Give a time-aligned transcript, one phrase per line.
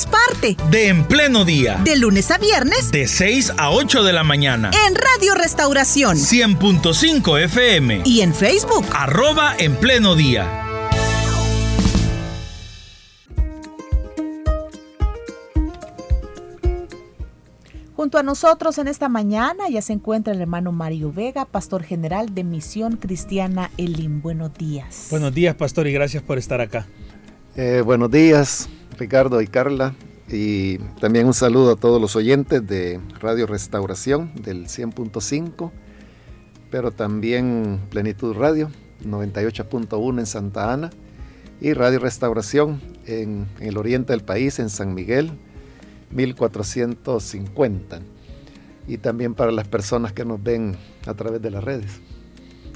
[0.00, 1.80] seamos parte de En Pleno Día.
[1.84, 2.90] De lunes a viernes.
[2.90, 4.70] De 6 a 8 de la mañana.
[4.86, 6.16] En Radio Restauración.
[6.16, 8.02] 100.5 FM.
[8.04, 8.84] Y en Facebook.
[8.92, 10.66] Arroba En Pleno Día.
[17.96, 22.34] Junto a nosotros en esta mañana ya se encuentra el hermano Mario Vega, pastor general
[22.34, 24.22] de Misión Cristiana Elim.
[24.22, 25.08] Buenos días.
[25.10, 26.86] Buenos días, pastor, y gracias por estar acá.
[27.56, 29.94] Eh, buenos días, Ricardo y Carla.
[30.28, 35.72] Y también un saludo a todos los oyentes de Radio Restauración del 100.5,
[36.70, 38.70] pero también Plenitud Radio
[39.04, 40.90] 98.1 en Santa Ana
[41.62, 45.32] y Radio Restauración en, en, el oriente del país, en San Miguel
[46.10, 48.00] 1450.
[48.86, 52.00] Y también para las personas que nos ven a través de las redes.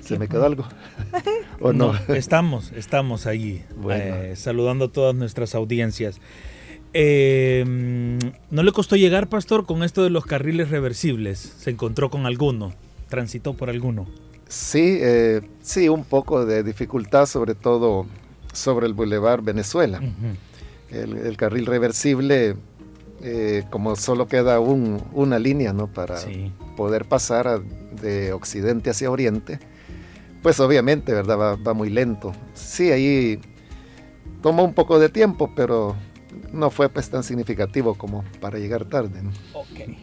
[0.02, 0.64] ¿Se me quedó algo?
[1.60, 1.94] ¿O no?
[2.08, 6.20] Estamos, estamos allí, eh, saludando a todas nuestras audiencias.
[6.92, 7.64] Eh,
[8.50, 11.38] ¿No le costó llegar, pastor, con esto de los carriles reversibles?
[11.38, 12.72] ¿Se encontró con alguno?
[13.08, 14.06] ¿Transitó por alguno?
[14.48, 18.06] Sí, eh, sí, un poco de dificultad, sobre todo
[18.52, 20.00] sobre el Boulevard Venezuela.
[20.90, 22.54] el, carril reversible,
[23.70, 25.88] como solo queda una línea ¿no?
[25.88, 26.20] para
[26.76, 27.60] poder pasar
[28.00, 29.58] de occidente hacia oriente,
[30.44, 31.56] pues obviamente, ¿verdad?
[31.66, 32.34] Va, muy lento.
[32.52, 33.40] Sí, ahí
[34.42, 35.96] tomó un poco de tiempo, pero
[36.52, 39.22] no fue pues tan significativo como para llegar tarde.
[39.54, 39.96] Ok.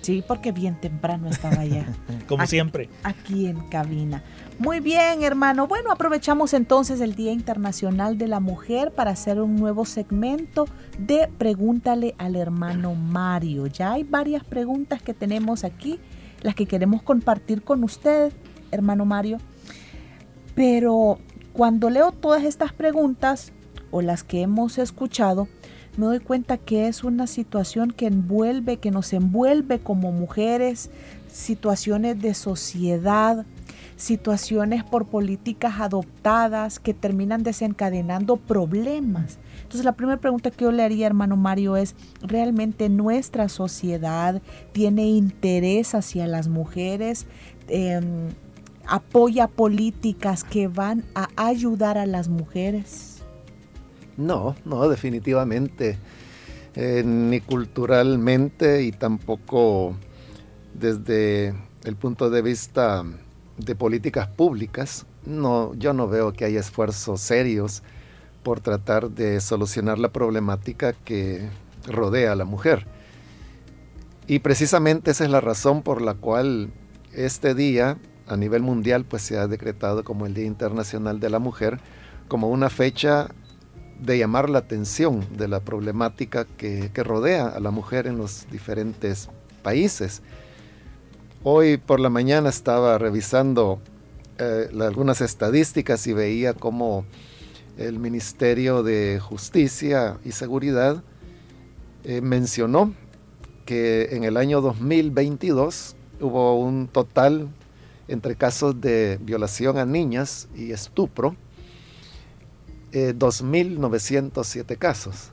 [0.00, 1.86] Sí, porque bien temprano estaba allá.
[2.28, 2.88] como siempre.
[3.04, 4.24] Aquí en cabina.
[4.58, 5.68] Muy bien, hermano.
[5.68, 10.66] Bueno, aprovechamos entonces el Día Internacional de la Mujer para hacer un nuevo segmento
[10.98, 13.68] de Pregúntale al hermano Mario.
[13.68, 16.00] Ya hay varias preguntas que tenemos aquí,
[16.42, 18.32] las que queremos compartir con usted,
[18.72, 19.38] hermano Mario.
[20.54, 21.18] Pero
[21.52, 23.52] cuando leo todas estas preguntas
[23.90, 25.48] o las que hemos escuchado,
[25.96, 30.90] me doy cuenta que es una situación que envuelve, que nos envuelve como mujeres,
[31.28, 33.46] situaciones de sociedad,
[33.96, 39.38] situaciones por políticas adoptadas que terminan desencadenando problemas.
[39.62, 44.42] Entonces la primera pregunta que yo le haría, hermano Mario, es, ¿realmente nuestra sociedad
[44.72, 47.26] tiene interés hacia las mujeres?
[47.68, 48.30] Em,
[48.86, 53.22] apoya políticas que van a ayudar a las mujeres?
[54.16, 55.98] No, no, definitivamente.
[56.76, 59.94] Eh, ni culturalmente y tampoco
[60.74, 63.04] desde el punto de vista
[63.58, 67.84] de políticas públicas, no, yo no veo que haya esfuerzos serios
[68.42, 71.48] por tratar de solucionar la problemática que
[71.86, 72.86] rodea a la mujer.
[74.26, 76.72] Y precisamente esa es la razón por la cual
[77.12, 81.38] este día a nivel mundial pues se ha decretado como el Día Internacional de la
[81.38, 81.80] Mujer
[82.28, 83.28] como una fecha
[84.00, 89.28] de llamar la atención de la problemática que, rodea a la mujer en los diferentes
[89.62, 90.22] países.
[91.42, 93.78] Hoy por la mañana estaba revisando
[94.38, 97.04] eh, algunas estadísticas y veía cómo
[97.76, 101.02] el Ministerio de Justicia y Seguridad
[102.04, 102.94] eh, mencionó
[103.64, 107.48] que en el año 2022 hubo un total
[108.08, 111.36] entre casos de violación a niñas y estupro,
[112.92, 115.30] 2.907 eh, casos.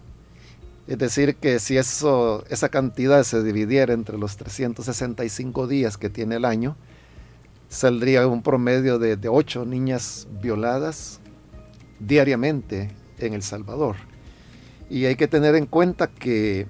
[0.88, 6.36] Es decir, que si eso, esa cantidad se dividiera entre los 365 días que tiene
[6.36, 6.76] el año,
[7.70, 11.20] saldría un promedio de, de 8 niñas violadas
[12.00, 12.90] diariamente
[13.20, 13.96] en El Salvador.
[14.90, 16.68] Y hay que tener en cuenta que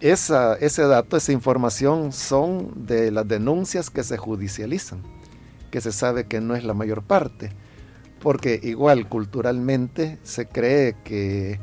[0.00, 5.02] esa, ese dato, esa información son de las denuncias que se judicializan
[5.72, 7.50] que se sabe que no es la mayor parte,
[8.20, 11.58] porque igual culturalmente se cree que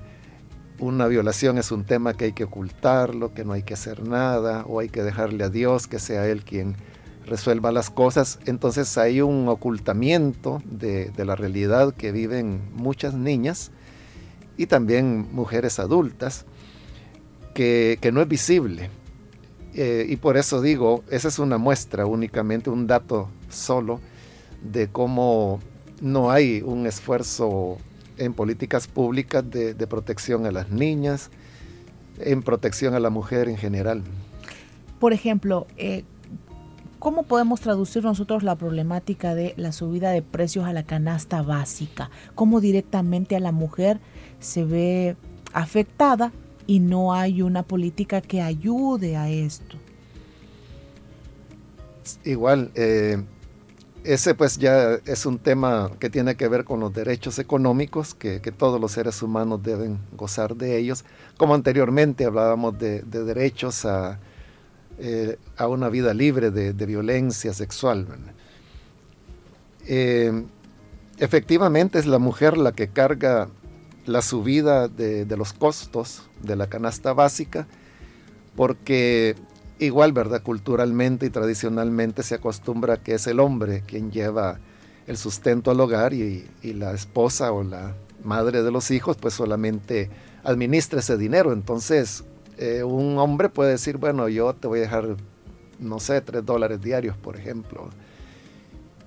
[0.79, 4.65] una violación es un tema que hay que ocultarlo, que no hay que hacer nada,
[4.67, 6.75] o hay que dejarle a Dios que sea Él quien
[7.25, 8.39] resuelva las cosas.
[8.45, 13.71] Entonces hay un ocultamiento de, la realidad que viven muchas niñas
[14.57, 16.45] y también mujeres adultas
[17.53, 18.89] que, no es visible.
[19.81, 24.01] Eh, y por eso digo, esa es una muestra únicamente, un dato solo
[24.61, 25.61] de cómo
[26.01, 27.77] no hay un esfuerzo
[28.17, 31.29] en políticas públicas de, protección a las niñas,
[32.19, 34.03] en protección a la mujer en general.
[34.99, 36.03] Por ejemplo, eh,
[36.99, 42.09] ¿Cómo podemos traducir nosotros la problemática de la subida de precios a la canasta básica?
[42.35, 44.01] ¿Cómo directamente a la mujer
[44.41, 45.15] se ve
[45.53, 46.33] afectada
[46.69, 49.75] y no hay una política que ayude a esto?
[52.23, 53.23] Igual, eh,
[54.03, 58.39] ese pues ya es un tema que tiene que ver con los derechos económicos, que,
[58.55, 61.05] todos los seres humanos deben gozar de ellos,
[61.37, 64.19] como anteriormente hablábamos de, derechos a,
[64.99, 68.05] eh, a, una vida libre de, violencia sexual.
[69.87, 70.45] Eh,
[71.17, 73.49] efectivamente es la mujer la que carga
[74.09, 77.67] la subida de, los costos de la canasta básica,
[78.55, 79.35] porque
[79.77, 80.41] igual, ¿verdad?
[80.41, 84.59] Culturalmente y tradicionalmente se acostumbra que es el hombre quien lleva
[85.05, 90.09] el sustento al hogar y, la esposa o la madre de los hijos pues solamente
[90.43, 91.53] administra ese dinero.
[91.53, 92.23] Entonces,
[92.57, 95.17] eh, un hombre puede decir, bueno, yo te voy a dejar,
[95.79, 97.89] no sé, tres dólares diarios, por ejemplo.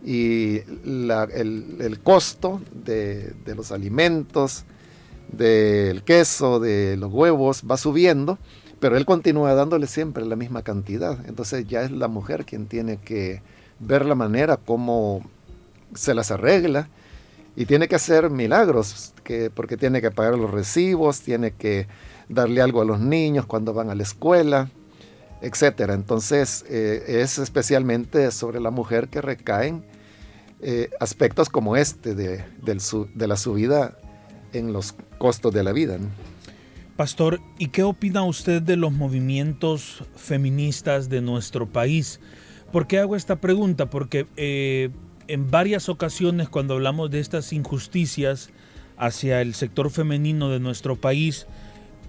[0.05, 4.65] Y el, costo de los alimentos,
[5.33, 8.39] del queso, de los huevos, va subiendo
[8.83, 11.17] pero él continúa dándole siempre la misma cantidad.
[11.29, 13.41] Entonces ya es la mujer quien tiene que
[13.79, 15.25] ver la manera como
[15.95, 16.89] se las arregla
[17.55, 21.87] y tiene que hacer milagros, que, porque tiene que pagar los recibos, tiene que
[22.29, 24.69] darle algo a los niños cuando van a la escuela,
[25.43, 25.91] etc.
[25.91, 29.85] Entonces eh, es especialmente sobre la mujer que recaen
[30.61, 33.97] eh, aspectos como este de, de, la subida
[34.53, 35.99] en los costos de la vida.
[36.97, 42.21] Pastor, ¿y qué opina usted de los movimientos feministas de nuestro país?
[42.71, 43.91] ¿Por qué hago esta pregunta?
[43.91, 44.91] Porque eh,
[45.27, 48.51] en varias ocasiones cuando hablamos de estas injusticias
[48.97, 51.47] hacia el sector femenino de nuestro país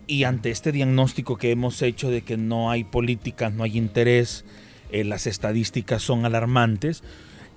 [0.05, 4.45] y ante este diagnóstico que hemos hecho de que no hay políticas, no hay interés,
[4.91, 7.03] eh, las estadísticas son alarmantes,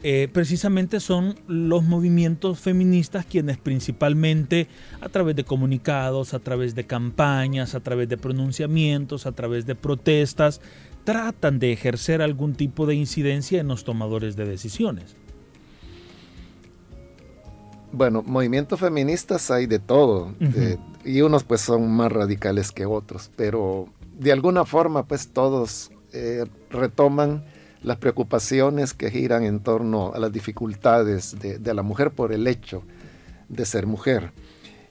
[0.02, 4.69] eh, precisamente son los movimientos feministas quienes principalmente
[5.00, 9.75] a través de comunicados, a través de campañas, a través de pronunciamientos, a través de
[9.75, 10.60] protestas,
[11.04, 15.16] tratan de ejercer algún tipo de incidencia en los tomadores de decisiones.
[17.92, 20.34] Bueno, movimientos feministas hay de todo,
[21.04, 23.88] y unos pues son más radicales que otros, pero
[24.19, 27.44] de alguna forma pues todos eh, retoman
[27.82, 32.82] las preocupaciones que giran en torno a las dificultades de, la mujer por el hecho
[33.49, 34.32] de ser mujer.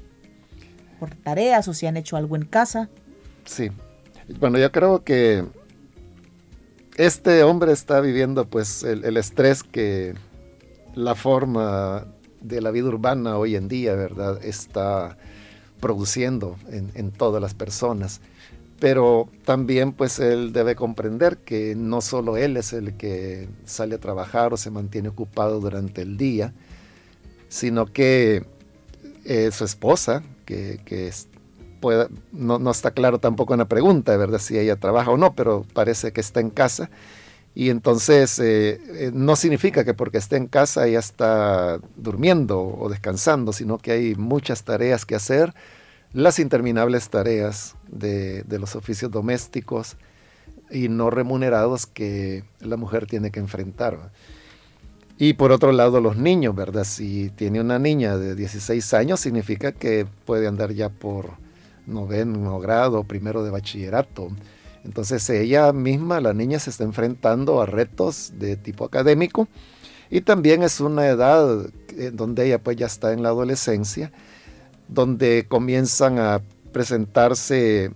[1.02, 2.90] por tareas o si han hecho algo en casa.
[3.44, 3.72] Sí.
[4.40, 5.44] Bueno, yo creo que
[6.96, 10.14] este hombre está viviendo pues el, estrés que
[10.96, 12.06] la forma
[12.40, 14.42] de la vida urbana hoy en día, ¿verdad?
[14.46, 15.18] Está
[15.82, 18.22] produciendo en, en todas las personas
[18.84, 23.98] pero también pues él debe comprender que no solo él es el que sale a
[23.98, 26.54] trabajar o se mantiene ocupado durante el día,
[27.48, 28.46] sino que
[29.24, 31.14] eh, su esposa, que,
[32.34, 34.40] no, está claro tampoco en la pregunta, ¿verdad?
[34.40, 36.90] Si ella trabaja o no, pero parece que está en casa.
[37.56, 42.90] Y entonces eh, eh, no significa que porque esté en casa ella está durmiendo o
[42.90, 45.54] descansando, sino que hay muchas tareas que hacer,
[46.14, 49.98] las interminables tareas de, los oficios domésticos
[50.72, 54.12] y no remunerados que la mujer tiene que enfrentar.
[55.18, 56.84] Y por otro lado, los niños, ¿verdad?
[56.84, 61.32] Si tiene una niña de 16 años, significa que puede andar ya por
[61.86, 64.30] noveno grado, primero de bachillerato.
[64.84, 69.48] Entonces ella misma, la niña, se está enfrentando a retos de tipo académico
[70.10, 71.66] y también es una edad
[71.98, 74.12] en donde ella pues ya está en la adolescencia,
[74.88, 77.92] donde comienzan a presentarse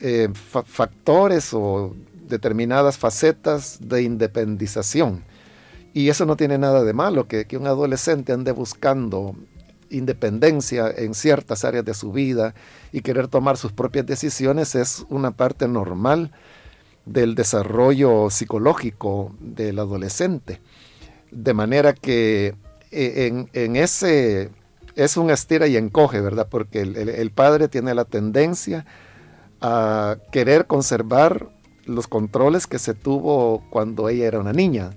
[0.00, 1.94] eh, factores o
[2.28, 5.24] determinadas facetas de independización
[5.98, 9.34] y eso no tiene nada de malo, que, un adolescente ande buscando
[9.90, 12.54] independencia en ciertas áreas de su vida
[12.92, 16.30] y querer tomar sus propias decisiones es una parte normal
[17.04, 20.60] del desarrollo psicológico del adolescente.
[21.32, 22.54] De manera que
[22.92, 24.50] eh, en, ese
[24.98, 26.48] es un estira y encoge, ¿verdad?
[26.50, 28.84] Porque el, padre tiene la tendencia
[29.60, 31.48] a querer conservar
[31.86, 34.90] los controles que se tuvo cuando ella era una niña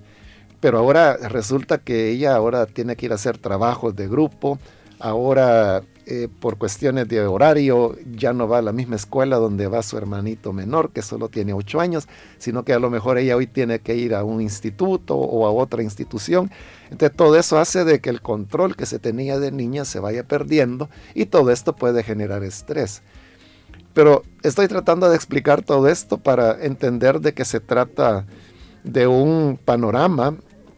[0.62, 4.60] pero ahora resulta que ella ahora tiene que ir a hacer trabajos de grupo,
[5.00, 5.82] ahora
[6.14, 9.96] eh, por cuestiones de horario ya no va a la misma escuela donde va su
[9.96, 13.78] hermanito menor que solo tiene ocho años, sino que a lo mejor ella hoy tiene
[13.78, 16.50] que ir a un instituto o a otra institución.
[16.90, 20.24] Entonces todo eso hace de que el control que se tenía de niña se vaya
[20.24, 23.00] perdiendo y todo esto puede generar estrés.
[23.94, 28.26] Pero estoy tratando de explicar todo esto para entender de que se trata
[28.84, 30.36] de un panorama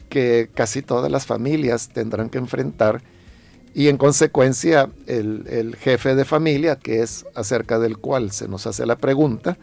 [0.08, 3.02] que casi todas las familias tendrán que enfrentar
[3.74, 8.86] y en consecuencia el, jefe de familia, que es acerca del cual se nos hace
[8.86, 9.58] la pregunta,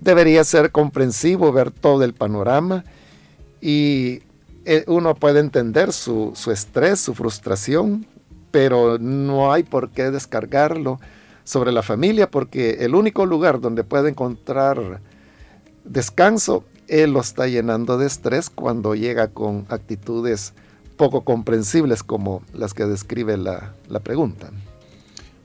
[0.00, 2.84] debería ser comprensivo, ver todo el panorama
[3.60, 4.22] y
[4.64, 8.06] eh, uno puede entender su, su estrés, su frustración,
[8.52, 11.00] pero no hay por qué descargarlo
[11.44, 15.00] sobre la familia porque el único lugar donde puede encontrar
[15.84, 20.52] descanso él lo está llenando de estrés cuando llega con actitudes
[21.00, 23.72] poco comprensibles como las que describe la,
[24.04, 24.50] pregunta.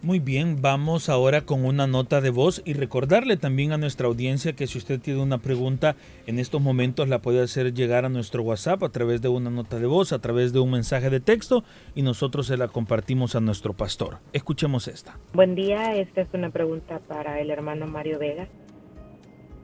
[0.01, 4.51] Muy bien, vamos ahora con una nota de voz y recordarle también a nuestra audiencia
[4.51, 5.95] que si usted tiene una pregunta
[6.27, 9.79] en estos momentos la puede hacer llegar a nuestro WhatsApp a través de una nota
[9.79, 11.63] de voz, a través de un mensaje de texto
[11.95, 14.17] y nosotros se la compartimos a nuestro pastor.
[14.33, 15.17] Escuchemos esta.
[15.31, 18.50] Buen día, esta es una pregunta para el hermano Mario Vega.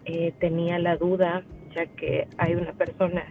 [0.05, 1.43] Eh, tenía la duda
[1.75, 3.25] ya que hay una persona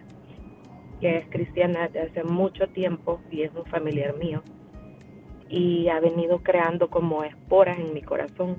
[1.01, 4.43] que es cristiana desde hace mucho tiempo y es un familiar mío
[5.49, 8.59] y ha venido creando como esporas en mi corazón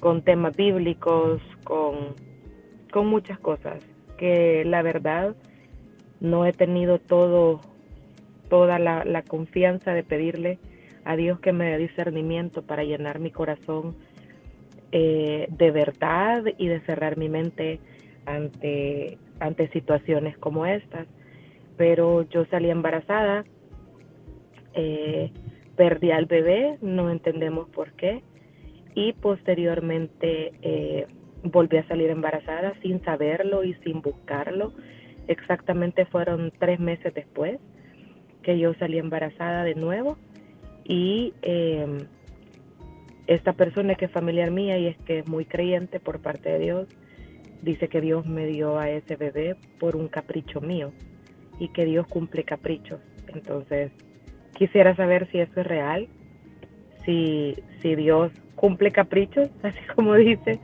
[0.00, 2.14] con temas bíblicos, con,
[2.92, 3.82] con muchas cosas
[4.18, 5.34] que la verdad
[6.20, 7.60] no he tenido todo
[8.52, 10.58] toda la, confianza de pedirle
[11.06, 13.96] a Dios que me dé discernimiento para llenar mi corazón
[14.92, 17.80] eh, de verdad y de cerrar mi mente
[18.26, 21.06] ante, ante situaciones como estas.
[21.82, 23.44] Pero yo salí embarazada,
[24.72, 25.32] eh,
[25.74, 28.22] perdí al bebé, no entendemos por qué,
[28.94, 31.08] y posteriormente eh,
[31.42, 34.72] volví a salir embarazada sin saberlo y sin buscarlo.
[35.26, 37.58] Exactamente fueron tres meses después
[38.44, 40.18] que yo salí embarazada de nuevo
[40.84, 41.98] y em,
[43.26, 46.58] esta persona que es familiar mía y es que es muy creyente por parte de
[46.60, 46.88] Dios,
[47.60, 50.92] dice que Dios me dio a ese bebé por un capricho mío
[51.58, 53.00] y que Dios cumple caprichos.
[53.28, 53.92] Entonces,
[54.54, 56.08] quisiera saber si eso es real,
[57.04, 60.60] si, si Dios cumple caprichos, así como dice,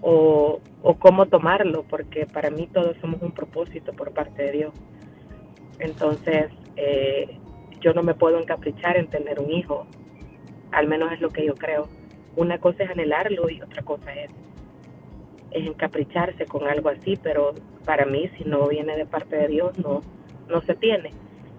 [0.00, 4.74] o, o cómo tomarlo, porque para mí todos somos un propósito por parte de Dios.
[5.78, 7.38] Entonces, eh,
[7.80, 9.86] yo no me puedo encaprichar en tener un hijo,
[10.72, 11.88] al menos es lo que yo creo.
[12.36, 14.30] Una cosa es anhelarlo y otra cosa es
[15.50, 19.78] es encapricharse con algo así, pero para mí si no viene de parte de Dios
[19.78, 20.00] no,
[20.48, 21.10] no se tiene.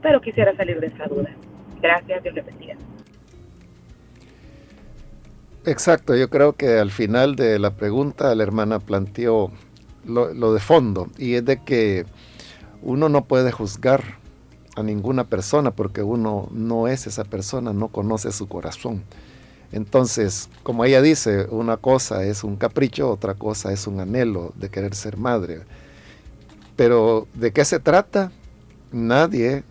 [0.01, 1.29] Pero quisiera salir de esa duda.
[1.81, 2.75] Gracias, Dios le bendiga.
[5.65, 9.51] Exacto, yo creo que al final de la pregunta la hermana planteó
[10.05, 12.05] lo, lo de fondo y es de que
[12.81, 14.01] uno no puede juzgar
[14.75, 19.03] a ninguna persona porque uno no es esa persona, no conoce su corazón.
[19.71, 24.69] Entonces, como ella dice, una cosa es un capricho, otra cosa es un anhelo de
[24.69, 25.61] querer ser madre.
[26.75, 28.31] Pero ¿de qué se trata?
[28.91, 29.63] Nadie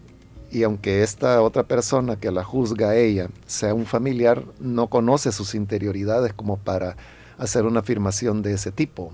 [0.51, 5.31] y aunque esta otra persona que la juzga a ella sea un familiar, no conoce
[5.31, 6.97] sus interioridades como para
[7.39, 9.13] hacer una afirmación de ese tipo.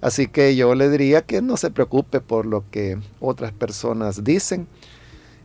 [0.00, 4.66] Así que yo le diría que no se preocupe por lo que otras personas dicen.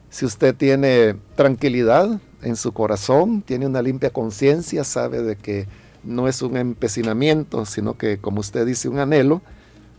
[0.10, 5.68] Si usted tiene tranquilidad en su corazón, tiene una limpia conciencia, sabe de que
[6.04, 9.42] no es un empecinamiento, sino que, como usted dice, un anhelo,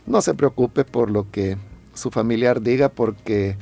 [0.07, 1.57] no se preocupe por lo que
[1.93, 3.57] su familiar diga, porque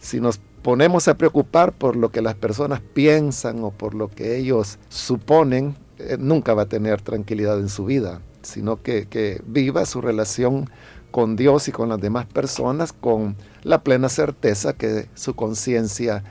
[0.00, 4.36] si nos ponemos a preocupar por lo que las personas piensan o por lo que
[4.36, 9.86] ellos suponen, eh, nunca va a tener tranquilidad en su vida, sino que, que viva
[9.86, 10.68] su relación
[11.10, 16.22] con Dios y con las demás personas con la plena certeza que su conciencia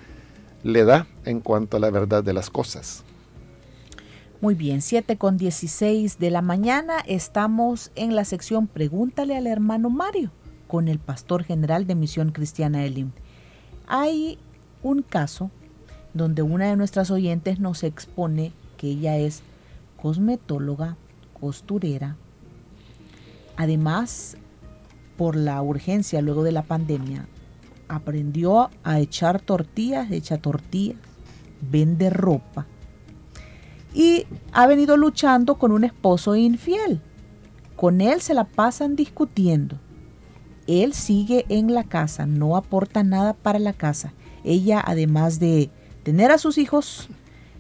[0.64, 3.04] le da en cuanto a la verdad de las cosas.
[4.40, 9.90] Muy bien, 7 con 16 de la mañana estamos en la sección Pregúntale al hermano
[9.90, 10.30] Mario
[10.68, 13.14] con el pastor general de Misión Cristiana Elim.
[13.88, 14.38] Hay
[14.84, 15.50] un caso
[16.14, 19.42] donde una de nuestras oyentes nos expone que ella es
[20.00, 20.98] cosmetóloga,
[21.40, 22.16] costurera.
[23.56, 24.38] Además,
[25.18, 27.28] por la urgencia luego de la pandemia,
[27.88, 31.00] aprendió a echar tortillas, echa tortillas,
[31.60, 32.68] vende ropa
[33.98, 37.02] y ha venido luchando con un esposo infiel.
[37.76, 39.80] Con él se la pasan discutiendo.
[40.68, 44.14] Él sigue en la casa, no aporta nada para la casa.
[44.44, 45.72] Ella, además de
[46.04, 47.10] tener a sus hijos,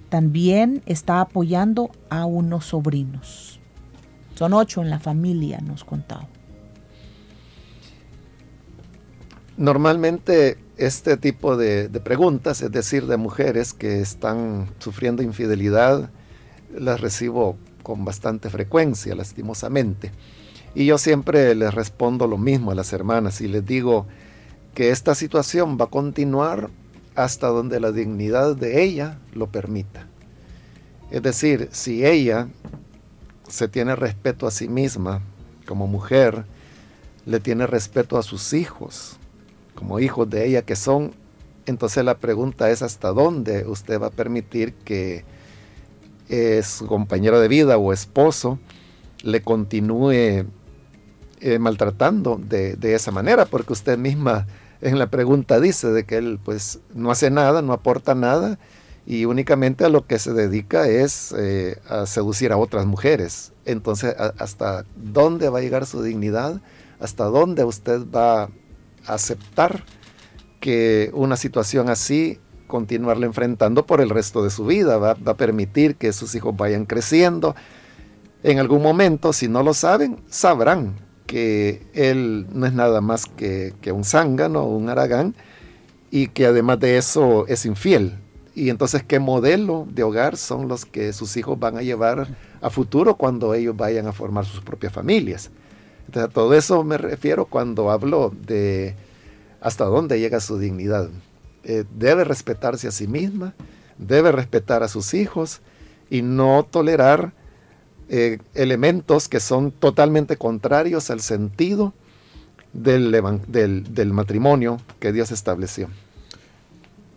[0.09, 3.59] también está apoyando a unos sobrinos.
[4.35, 6.27] Son ocho en la familia, nos contaba.
[9.57, 16.11] Normalmente este tipo de, preguntas, es decir, de mujeres que están sufriendo infidelidad,
[16.73, 20.11] las recibo con bastante frecuencia, lastimosamente.
[20.75, 24.05] Y yo siempre les respondo lo mismo a las hermanas y les digo
[24.75, 26.69] que esta situación va a continuar
[27.15, 30.07] hasta donde la dignidad de ella lo permita.
[31.09, 32.47] Es decir, si ella
[33.47, 35.21] se tiene respeto a sí misma
[35.65, 36.45] como mujer,
[37.25, 39.17] le tiene respeto a sus hijos,
[39.73, 41.13] como hijos de ella que son,
[41.65, 45.25] entonces la pregunta es hasta dónde usted va a permitir que
[46.29, 48.59] eh, su compañero de vida o esposo
[49.23, 50.45] le continúe
[51.39, 54.47] eh, maltratando de, de, esa manera, porque usted misma
[54.81, 58.59] en la pregunta dice de que él pues no hace nada, no aporta nada
[59.05, 63.53] y únicamente a lo que se dedica es eh, a seducir a otras mujeres.
[63.65, 66.61] Entonces, ¿hasta dónde va a llegar su dignidad?
[66.99, 68.49] ¿Hasta dónde usted va
[69.07, 69.83] aceptar
[70.59, 75.95] que una situación así continuarla enfrentando por el resto de su vida, va, a permitir
[75.95, 77.55] que sus hijos vayan creciendo.
[78.43, 83.73] En algún momento, si no lo saben, sabrán que él no es nada más que,
[83.81, 85.35] que un zángano, un aragán,
[86.11, 88.15] y que además de eso es infiel.
[88.55, 92.27] Y entonces, ¿qué modelo de hogar son los que sus hijos van a llevar
[92.61, 95.51] a futuro cuando ellos vayan a formar sus propias familias?
[96.07, 98.95] Entonces, a todo eso me refiero cuando hablo de
[99.61, 101.09] hasta dónde llega su dignidad.
[101.63, 103.53] Eh, debe respetarse a sí misma,
[103.97, 105.61] debe respetar a sus hijos
[106.09, 107.33] y no tolerar
[108.09, 111.93] eh, elementos que son totalmente contrarios al sentido
[112.71, 113.11] del,
[113.49, 115.89] del matrimonio que Dios estableció.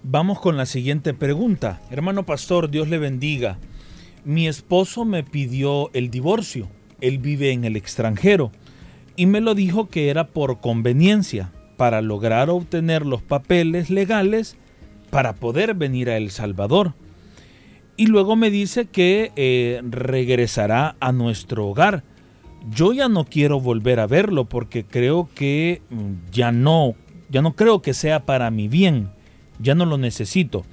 [0.03, 1.81] Vamos con la siguiente pregunta.
[1.91, 3.59] Hermano pastor, Dios le bendiga.
[4.25, 6.69] Mi esposo me pidió el divorcio.
[7.01, 8.51] Él vive en el extranjero
[9.17, 14.59] y me lo dijo que era por conveniencia, para lograr obtener los papeles legales
[15.09, 16.93] para poder venir a El Salvador.
[17.97, 22.05] Y luego me dice que eh, regresará a nuestro hogar.
[22.69, 26.97] Yo ya no quiero volver a verlo porque creo que mm, ya no,
[27.31, 29.09] ya no creo que sea para mi bien,
[29.59, 30.67] ya no lo necesito.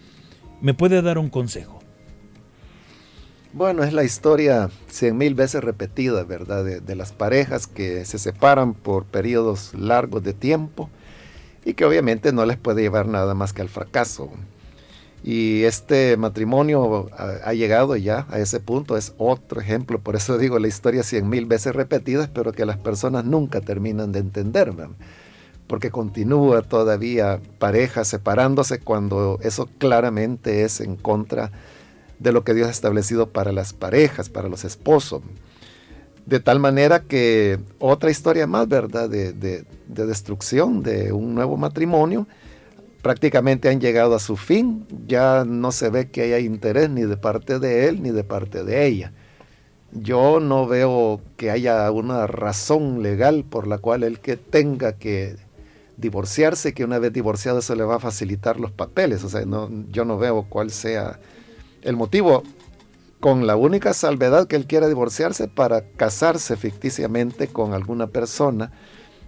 [0.59, 1.76] ¿Me puede dar un consejo?
[3.53, 6.65] Bueno, es la historia cien mil veces repetida, ¿verdad?
[6.65, 10.89] De, las parejas que se separan por periodos largos de tiempo
[11.63, 14.29] y que obviamente no les puede llevar nada más que al fracaso.
[15.23, 20.59] Y este matrimonio ha, llegado ya a ese punto, es otro ejemplo, por eso digo
[20.59, 24.71] la historia cien mil veces repetida, pero que las personas nunca terminan de entender,
[25.67, 31.76] porque continúa todavía parejas separándose cuando eso claramente es en contra de
[32.19, 35.21] de lo que Dios ha establecido para las parejas, para los esposos.
[36.25, 39.09] De tal manera que otra historia más, ¿verdad?
[39.09, 42.27] De, de, destrucción de un nuevo matrimonio,
[43.01, 44.85] prácticamente han llegado a su fin.
[45.07, 48.63] Ya no se ve que haya interés ni de parte de él ni de parte
[48.63, 49.13] de ella.
[49.93, 55.37] Yo no veo que haya una razón legal por la cual él que tenga que
[55.95, 59.23] divorciarse, que una vez divorciado se le va a facilitar los papeles.
[59.23, 61.19] O sea, no, yo no veo cuál sea
[61.81, 62.43] el motivo,
[63.19, 68.71] con la única salvedad que él quiera divorciarse para casarse ficticiamente con alguna persona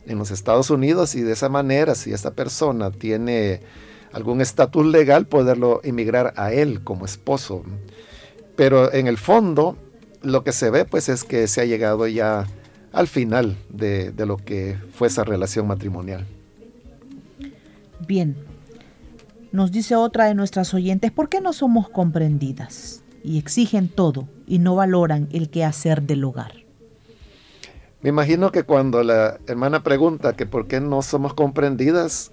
[0.06, 3.62] en los Estados Unidos y de esa manera, si esta persona tiene
[4.12, 7.64] algún estatus legal, poderlo emigrar a él como esposo.
[8.56, 9.78] Pero en el fondo,
[10.22, 12.48] lo que se ve pues es que se ha llegado ya
[12.92, 16.26] al final de, de lo que fue esa relación matrimonial.
[18.08, 18.36] Bien,
[19.52, 23.04] nos dice otra de nuestras oyentes, ¿por qué no somos comprendidas?
[23.24, 26.54] Y exigen todo y no valoran el quehacer del hogar.
[28.02, 32.32] Me imagino que cuando la hermana pregunta que por qué no somos comprendidas,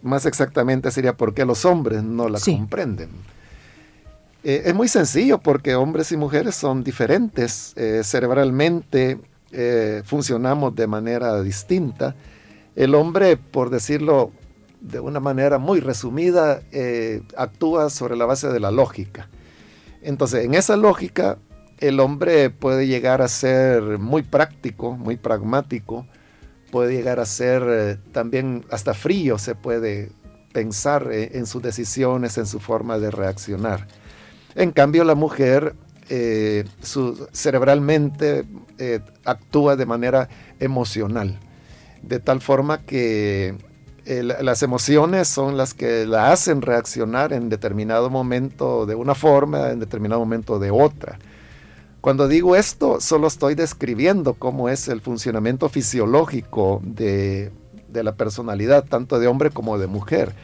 [0.00, 3.10] más exactamente sería por qué los hombres no la comprenden.
[4.44, 9.18] Eh, es muy sencillo porque hombres y mujeres son diferentes, eh, cerebralmente
[9.52, 12.14] eh, funcionamos de manera distinta.
[12.74, 14.30] El hombre, por decirlo
[14.82, 19.28] de una manera muy resumida, eh, actúa sobre la base de la lógica.
[20.02, 21.38] Entonces, en esa lógica,
[21.78, 26.06] el hombre puede llegar a ser muy práctico, muy pragmático,
[26.72, 30.10] puede llegar a ser eh, también hasta frío, se puede
[30.52, 33.86] pensar eh, en sus decisiones, en su forma de reaccionar.
[34.56, 35.76] En cambio, la mujer
[37.32, 38.44] cerebralmente
[39.24, 40.28] actúa de manera
[40.60, 41.38] emocional,
[42.02, 43.56] de tal forma que
[44.04, 49.80] las emociones son las que la hacen reaccionar en determinado momento de una forma, en
[49.80, 51.18] determinado momento de otra.
[52.00, 57.52] Cuando digo esto, solo estoy describiendo cómo es el funcionamiento fisiológico de,
[57.88, 60.34] de la personalidad, tanto de hombre como de mujer.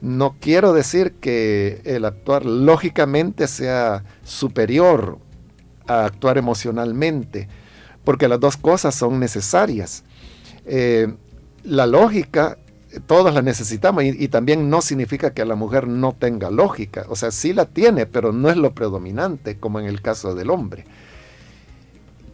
[0.00, 5.18] No quiero decir que el actuar lógicamente sea superior
[5.86, 7.48] a actuar emocionalmente,
[8.04, 10.04] porque las dos cosas son necesarias.
[10.64, 11.12] Eh,
[11.64, 12.56] la lógica
[13.06, 17.30] todas la necesitamos y, también no significa que la mujer no tenga lógica, o sea,
[17.30, 20.84] sí la tiene, pero no es lo predominante como en el caso del hombre.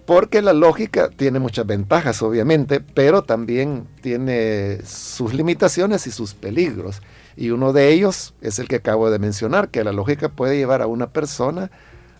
[0.06, 7.02] Porque la lógica tiene muchas ventajas, obviamente, pero también tiene sus limitaciones y sus peligros.
[7.36, 10.80] Y uno de ellos es el que acabo de mencionar, que la lógica puede llevar
[10.80, 11.72] a una persona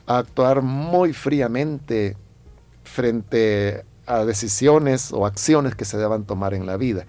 [0.06, 2.16] a actuar muy fríamente
[2.82, 7.06] frente a decisiones o acciones que se deban tomar en la vida.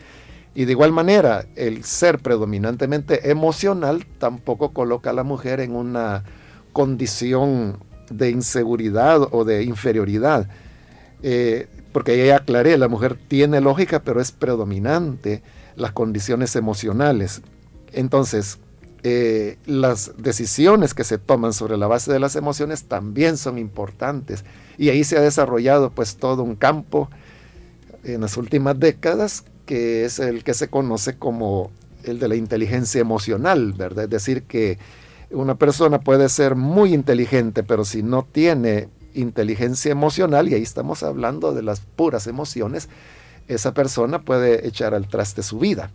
[0.57, 6.23] Y de igual manera, el ser predominantemente emocional tampoco coloca a la mujer en una
[6.73, 7.77] condición
[8.09, 10.49] de inseguridad o de inferioridad.
[11.21, 15.43] Eh, porque ya aclaré, la mujer tiene lógica, pero es predominante
[15.75, 17.43] las condiciones emocionales.
[17.93, 18.57] Entonces,
[19.03, 24.43] eh, las decisiones que se toman sobre la base de las emociones también son importantes.
[24.79, 27.11] Y ahí se ha desarrollado pues todo un campo
[28.03, 31.69] en las últimas décadas que es el que se conoce como
[32.03, 34.05] el de la inteligencia emocional, ¿verdad?
[34.05, 34.79] Es decir, que
[35.29, 41.03] una persona puede ser muy inteligente, pero si no tiene inteligencia emocional, y ahí estamos
[41.03, 42.87] hablando de las puras emociones,
[43.47, 45.91] esa persona puede echar al traste su vida.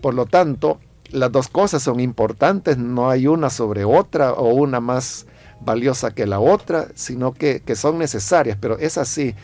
[0.00, 0.78] Por lo tanto,
[1.10, 5.26] las dos cosas son importantes, no hay una sobre otra o una más
[5.60, 9.34] valiosa que la otra, sino que, que son necesarias, pero es así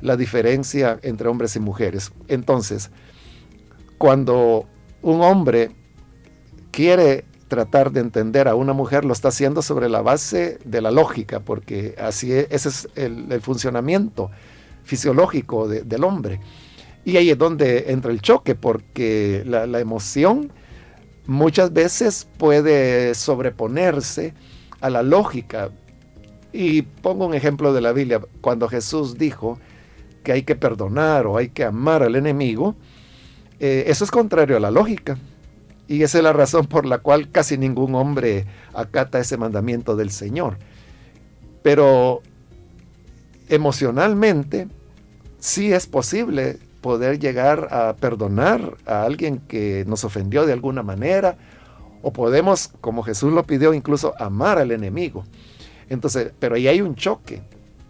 [0.00, 2.12] la diferencia entre hombres y mujeres.
[2.28, 2.90] Entonces,
[3.98, 4.66] cuando
[5.02, 5.70] un hombre
[6.70, 10.90] quiere tratar de entender a una mujer, lo está haciendo sobre la base de la
[10.90, 14.30] lógica, porque así es, ese es el, funcionamiento
[14.84, 16.40] fisiológico del hombre.
[17.04, 20.52] Y ahí es donde entra el choque, porque la, la emoción
[21.26, 24.34] muchas veces puede sobreponerse
[24.80, 25.70] a la lógica.
[26.52, 29.58] Y pongo un ejemplo de la Biblia, cuando Jesús dijo
[30.22, 32.76] que hay que perdonar o hay que amar al enemigo,
[33.60, 35.18] eh, eso es contrario a la lógica.
[35.86, 38.44] Y esa es la razón por la cual casi ningún hombre
[38.74, 40.58] acata ese mandamiento del Señor.
[41.62, 42.20] Pero
[43.48, 44.68] emocionalmente
[45.38, 51.36] sí es posible poder llegar a perdonar a alguien que nos ofendió de alguna manera,
[52.02, 55.24] o podemos, como Jesús lo pidió, incluso amar al enemigo.
[55.88, 57.42] Entonces, pero ahí hay un choque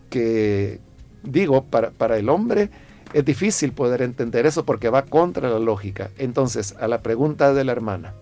[0.08, 0.80] que,
[1.22, 2.70] digo, para, para el hombre
[3.12, 6.10] es difícil poder entender eso porque va contra la lógica.
[6.18, 8.14] Entonces, a la pregunta de la hermana,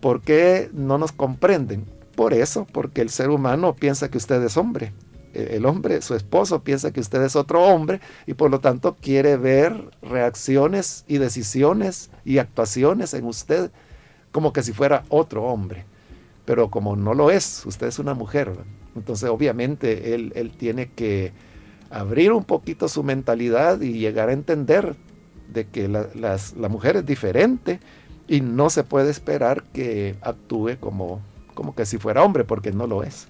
[0.00, 1.84] ¿por qué no nos comprenden?
[2.14, 4.92] Por eso, porque el ser humano piensa que usted es hombre.
[5.34, 8.96] E-, el hombre, su esposo, piensa que usted es otro hombre y por lo tanto
[9.00, 13.70] quiere ver reacciones y decisiones y actuaciones en usted
[14.32, 15.84] como que si fuera otro hombre.
[16.44, 18.52] Pero como no lo es, usted es una mujer.
[18.96, 21.32] Entonces, obviamente, él, él tiene que
[21.90, 24.94] abrir un poquito su mentalidad y llegar a entender
[25.52, 27.80] de que la, la mujer es diferente
[28.28, 31.20] y no se puede esperar que actúe como,
[31.54, 33.26] como que si fuera hombre, porque no lo es.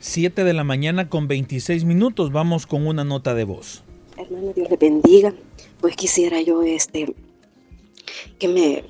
[0.00, 3.82] 7 de la mañana con 26 minutos, vamos con una nota de voz.
[4.18, 5.32] Hermano, Dios le bendiga.
[5.80, 7.14] Pues quisiera yo este
[8.38, 8.84] que me,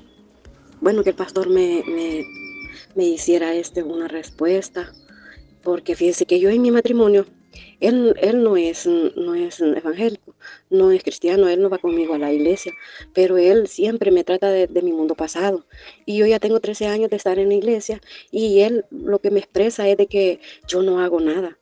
[0.81, 2.25] bueno, que el pastor me, me,
[2.95, 4.91] me hiciera este una respuesta,
[5.63, 7.25] porque fíjese que yo en mi matrimonio
[7.79, 10.35] él, él no, es, no es evangélico,
[10.69, 12.73] no es cristiano, él no va conmigo a la iglesia,
[13.13, 15.65] pero él siempre me trata de, mi mundo pasado.
[16.05, 19.31] Y yo ya tengo 13 años de estar en la iglesia y él lo que
[19.31, 21.57] me expresa es de que yo no hago nada.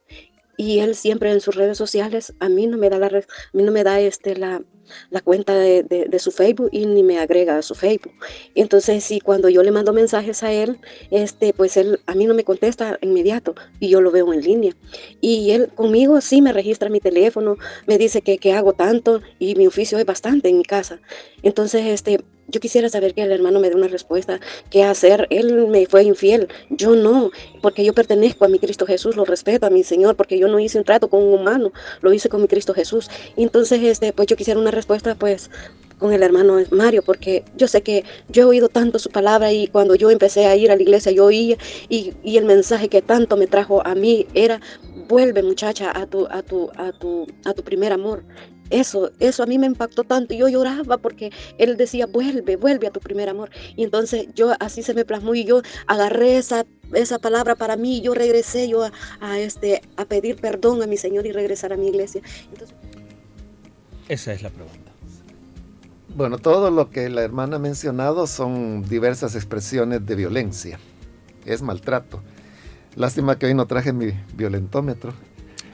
[0.58, 3.22] Y él siempre en sus redes sociales a mí no me da la, a
[3.54, 4.64] mí no me da este, la,
[5.10, 8.14] la cuenta de, su Facebook y ni me agrega a su Facebook.
[8.56, 10.80] Entonces, si cuando yo le mando mensajes a él,
[11.12, 14.74] este, pues él a mí no me contesta inmediato y yo lo veo en línea.
[15.22, 19.56] Y él conmigo sí me registra mi teléfono, me dice que, que hago tanto y
[19.56, 21.00] mi oficio es bastante en mi casa.
[21.44, 24.40] Entonces, este, yo quisiera saber que el hermano me dé una respuesta.
[24.70, 25.28] ¿Qué hacer?
[25.30, 26.48] Él me fue infiel.
[26.70, 27.32] Yo no,
[27.62, 30.60] porque yo pertenezco a mi Cristo Jesús, lo respeto a mi Señor, porque yo no
[30.60, 33.10] hice un trato con un humano, lo hice con mi Cristo Jesús.
[33.36, 35.50] entonces, este, pues yo quisiera una respuesta, pues,
[36.00, 39.68] con el hermano Mario, porque yo sé que yo he oído tanto su palabra y
[39.68, 41.58] cuando yo empecé a ir a la iglesia yo oía
[41.90, 44.62] y, y el mensaje que tanto me trajo a mí era
[45.08, 48.24] vuelve muchacha a tu, a tu, a tu, a tu primer amor.
[48.70, 50.34] Eso, eso a mí me impactó tanto.
[50.34, 53.50] Yo lloraba porque él decía, vuelve, vuelve a tu primer amor.
[53.76, 57.98] Y entonces yo así se me plasmó y yo agarré esa, esa palabra para mí.
[57.98, 61.78] Y yo regresé yo a, este, a pedir perdón a mi Señor y regresar a
[61.78, 62.22] mi iglesia.
[64.08, 64.92] Esa es la pregunta.
[66.16, 70.80] Bueno, todo lo que la hermana ha mencionado son diversas expresiones de violencia.
[71.46, 72.22] Es maltrato.
[72.96, 75.14] Lástima que hoy no traje mi violentómetro.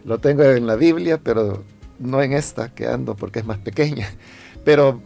[0.04, 1.64] Lo tengo en la Biblia, pero
[2.00, 4.10] no en esta que ando porque es más pequeña,
[4.66, 5.02] pero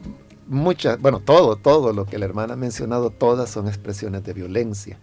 [0.48, 5.00] muchas, bueno, todo, todo lo que la hermana ha mencionado, todas son expresiones de violencia.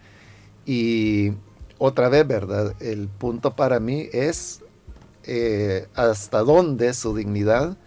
[0.65, 1.33] Y
[1.77, 2.75] otra vez, ¿verdad?
[2.79, 4.61] El punto para mí es
[5.23, 7.77] eh, hasta dónde su dignidad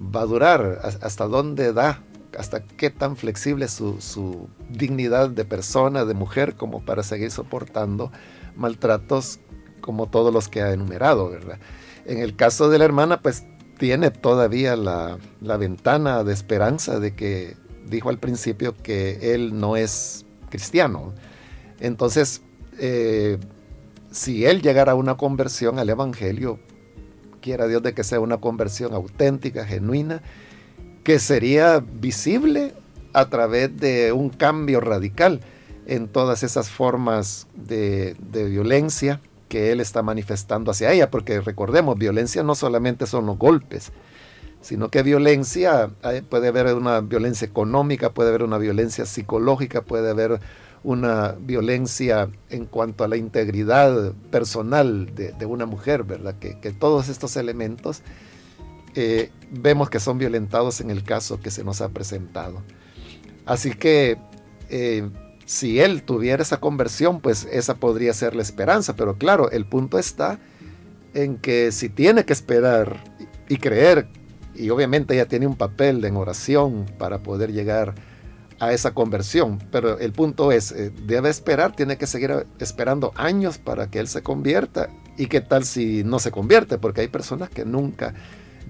[0.00, 2.02] va a durar, hasta dónde da,
[2.38, 8.10] hasta qué tan flexible su, su dignidad de persona, de mujer, como para seguir soportando
[8.56, 9.40] maltratos
[9.80, 11.58] como todos los que ha enumerado, ¿verdad?
[12.04, 13.44] En el caso de la hermana, pues
[13.78, 15.18] tiene todavía la,
[15.56, 21.14] ventana de esperanza de que dijo al principio que él no es cristiano.
[21.80, 22.42] Entonces,
[22.78, 23.38] eh,
[24.10, 26.58] si él llegara a una conversión al Evangelio,
[27.40, 30.22] quiera Dios de que sea una conversión auténtica, genuina,
[31.02, 32.74] que sería visible
[33.14, 35.40] a través de un cambio radical
[35.86, 42.44] en todas esas formas de violencia que él está manifestando hacia ella, porque recordemos, violencia
[42.44, 43.90] no solamente son los golpes,
[44.62, 45.90] sino que violencia,
[46.30, 50.40] puede haber una violencia económica, puede haber una violencia psicológica, puede haber
[50.84, 56.36] una violencia en cuanto a la integridad personal de, una mujer, ¿verdad?
[56.38, 58.02] Que, todos estos elementos
[58.94, 62.62] eh, vemos que son violentados en el caso que se nos ha presentado.
[63.46, 64.16] Así que
[64.68, 65.10] eh,
[65.50, 68.94] si él tuviera esa conversión, pues esa podría ser la esperanza.
[68.94, 70.38] Pero claro, el punto está
[71.12, 73.02] en que si tiene que esperar
[73.48, 74.06] y creer,
[74.54, 77.96] y obviamente ella tiene un papel en oración para poder llegar
[78.60, 83.58] a esa conversión, pero el punto es, eh, debe esperar, tiene que seguir esperando años
[83.58, 84.88] para que él se convierta.
[85.16, 86.78] ¿Y qué tal si no se convierte?
[86.78, 88.14] Porque hay personas que nunca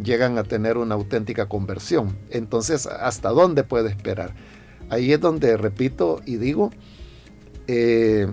[0.03, 2.17] llegan a tener una auténtica conversión.
[2.31, 4.33] Entonces, ¿hasta dónde puede esperar?
[4.91, 6.71] Ahí es donde repito y digo,
[7.67, 8.27] eh,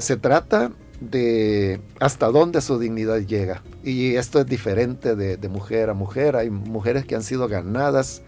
[0.00, 3.62] se trata de hasta dónde su dignidad llega.
[3.82, 6.36] Y esto es diferente de, mujer a mujer.
[6.36, 8.22] Hay mujeres que han sido ganadas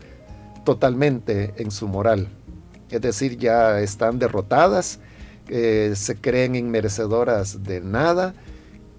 [0.65, 2.29] totalmente en su moral.
[2.91, 4.99] Es decir, ya están derrotadas,
[5.49, 8.35] eh, se creen inmerecedoras de nada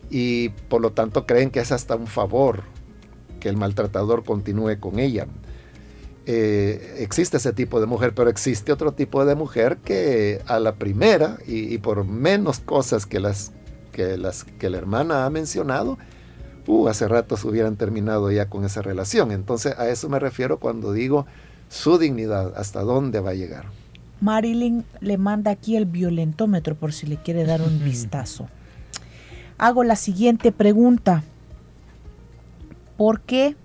[0.09, 2.63] y por lo tanto creen que es hasta un favor
[3.39, 5.27] que el maltratador continúe con ella.
[6.27, 10.75] Eh, existe ese tipo de mujer, pero existe otro tipo de mujer que a la
[10.75, 13.51] primera y, por menos cosas que las,
[13.91, 15.99] que las que la hermana ha mencionado,
[16.65, 19.31] uh, hace rato se hubieran terminado ya con esa relación.
[19.31, 21.27] Entonces a eso me refiero cuando digo
[21.69, 23.65] su dignidad, hasta dónde va a llegar.
[24.21, 28.47] Marilyn le manda aquí el violentómetro por si le quiere dar un vistazo.
[29.59, 31.23] Hago la siguiente pregunta.
[32.97, 33.55] ¿Por qué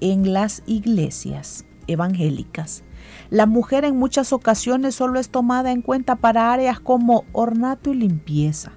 [0.00, 2.82] en las iglesias evangélicas.
[3.30, 7.94] La mujer en muchas ocasiones solo es tomada en cuenta para áreas como ornato y
[7.94, 8.72] limpieza,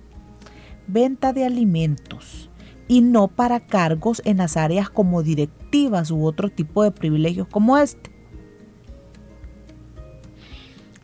[0.87, 2.49] venta de alimentos,
[2.87, 7.77] y no para cargos en las áreas como directivas u otro tipo de privilegios como
[7.77, 8.11] este.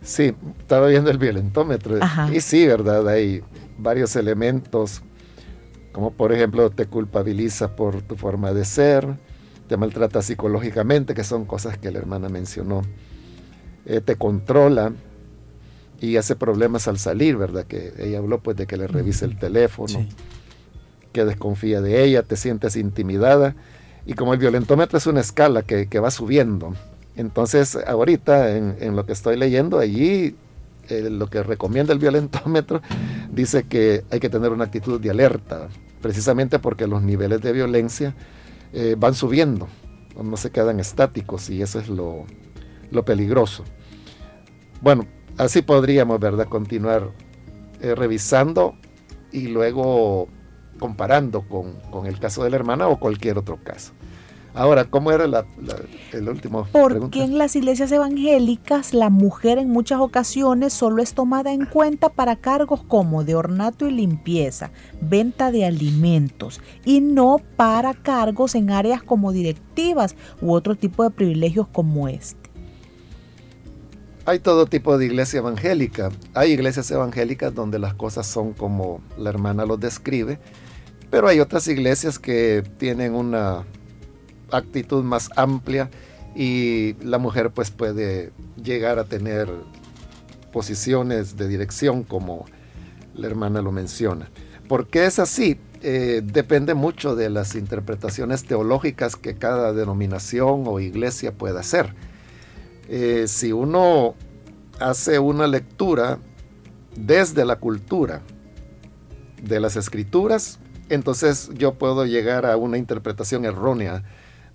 [0.01, 1.97] Sí, estaba viendo el violentómetro.
[2.31, 3.07] Y sí, ¿verdad?
[3.07, 3.41] Hay
[3.77, 5.01] varios elementos,
[5.91, 9.17] como por ejemplo te culpabiliza por tu forma de ser,
[9.67, 12.83] te maltrata psicológicamente, que son cosas que la hermana mencionó.
[13.85, 14.93] Eh, te controla
[15.99, 17.65] y hace problemas al salir, ¿verdad?
[17.65, 20.05] Que ella habló pues de que le revise el teléfono,
[21.13, 23.55] que desconfía de ella, te sientes intimidada.
[24.05, 26.75] Y como el violentómetro es una escala que, va subiendo,
[27.15, 30.35] entonces ahorita en, lo que estoy leyendo allí,
[30.89, 32.81] eh, lo que recomienda el violentómetro
[33.31, 35.69] dice que hay que tener una actitud de alerta,
[36.01, 38.13] precisamente porque los niveles de violencia
[38.77, 39.69] eh, van subiendo,
[40.21, 42.25] no se quedan estáticos y eso es lo,
[43.05, 43.63] peligroso.
[44.81, 45.07] Bueno,
[45.37, 47.11] así podríamos, ¿verdad?, continuar
[47.79, 48.75] eh, revisando
[49.31, 50.27] y luego
[50.77, 53.93] comparando con, con, el caso de la hermana o cualquier otro caso.
[54.55, 55.25] Ahora, ¿cómo era
[56.13, 56.65] el último?
[56.71, 62.07] Porque en las iglesias evangélicas la mujer en muchas ocasiones solo es tomada en cuenta
[62.07, 68.71] para cargos como de ornato y limpieza, venta de alimentos y no para cargos en
[68.71, 72.49] áreas como directivas u otro tipo de privilegios como este?
[74.25, 76.11] Hay todo tipo de iglesia evangélica.
[76.33, 80.39] Hay iglesias evangélicas donde las cosas son como la hermana los describe,
[81.11, 83.65] pero hay otras iglesias que tienen una
[84.51, 85.89] actitud más amplia
[86.35, 88.31] y la mujer pues puede
[88.61, 89.49] llegar a tener
[90.51, 92.45] posiciones de dirección como
[93.13, 94.29] la hermana lo menciona.
[94.67, 95.57] ¿Por qué es así?
[95.81, 101.93] Eh, depende mucho de las interpretaciones teológicas que cada denominación o iglesia pueda hacer.
[102.89, 104.15] Eh, si uno
[104.79, 106.19] hace una lectura
[106.95, 108.21] desde la cultura
[109.41, 114.03] de las escrituras, entonces yo puedo llegar a una interpretación errónea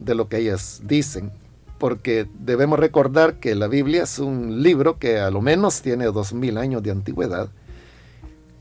[0.00, 1.30] de lo que ellas dicen,
[1.78, 6.32] porque debemos recordar que la Biblia es un libro que a lo menos tiene dos
[6.32, 7.50] mil años de antigüedad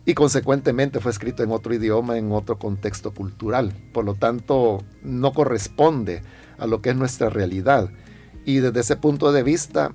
[0.06, 3.74] y consecuentemente fue escrito en otro idioma, en otro contexto cultural.
[3.94, 6.24] Por lo tanto, no corresponde
[6.58, 7.90] a lo que es nuestra realidad.
[8.46, 9.94] Y desde ese punto de vista,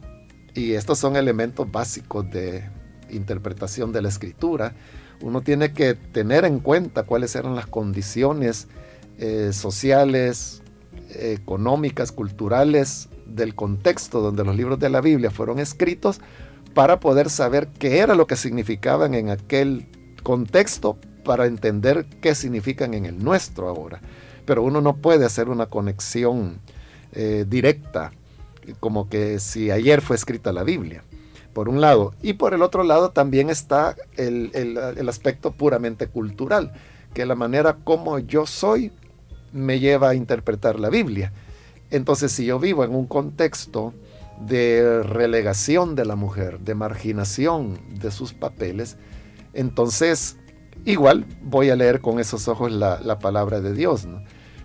[0.55, 2.63] y estos son elementos básicos de
[3.11, 4.77] interpretación de la escritura,
[5.21, 8.69] uno tiene que tener en cuenta cuáles eran las condiciones
[9.19, 10.63] eh, sociales,
[11.17, 16.21] económicas, culturales del contexto donde los libros de la Biblia fueron escritos
[16.75, 19.87] para poder saber qué era lo que significaban en aquel
[20.23, 24.01] contexto para entender qué significan en el nuestro ahora.
[24.45, 26.59] Pero uno no puede hacer una conexión
[27.13, 28.13] eh, directa,
[28.81, 31.03] como que si ayer fue escrita la Biblia,
[31.53, 32.15] por un lado.
[32.23, 36.73] Y por el otro lado también está el, el aspecto puramente cultural,
[37.15, 38.93] que la manera como yo soy
[39.55, 41.33] me lleva a interpretar la Biblia.
[41.91, 43.95] Entonces, si yo vivo en un contexto
[44.41, 48.97] de relegación de la mujer, de marginación de sus papeles,
[49.53, 50.37] entonces
[50.85, 54.09] igual voy a leer con esos ojos la, palabra de Dios.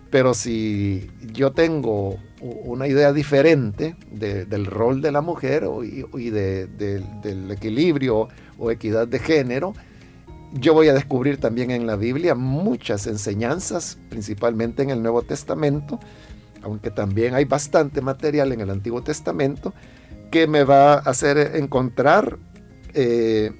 [0.09, 8.27] Pero si yo tengo una idea diferente del rol de la mujer y, del equilibrio
[8.57, 9.73] o equidad de género,
[10.53, 15.99] yo voy a descubrir también en la Biblia muchas enseñanzas, principalmente en el Nuevo Testamento,
[16.63, 19.73] aunque también hay bastante material en el Antiguo Testamento,
[20.31, 22.37] que me va a hacer encontrar
[22.93, 23.51] eh,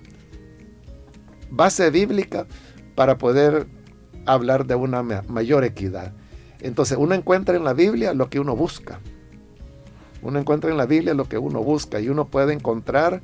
[1.50, 2.48] base bíblica
[2.96, 3.68] para poder
[4.26, 6.14] hablar de una mayor equidad.
[6.60, 9.00] Entonces uno encuentra en la Biblia lo que uno busca.
[10.22, 13.22] Uno encuentra en la Biblia lo que uno busca y uno puede encontrar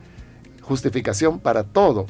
[0.62, 2.06] justificación para todo,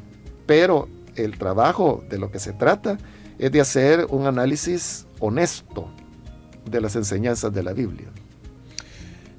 [0.46, 2.98] pero el trabajo de lo que se trata
[3.38, 5.90] es de hacer un análisis honesto
[6.70, 8.08] de las enseñanzas de la Biblia.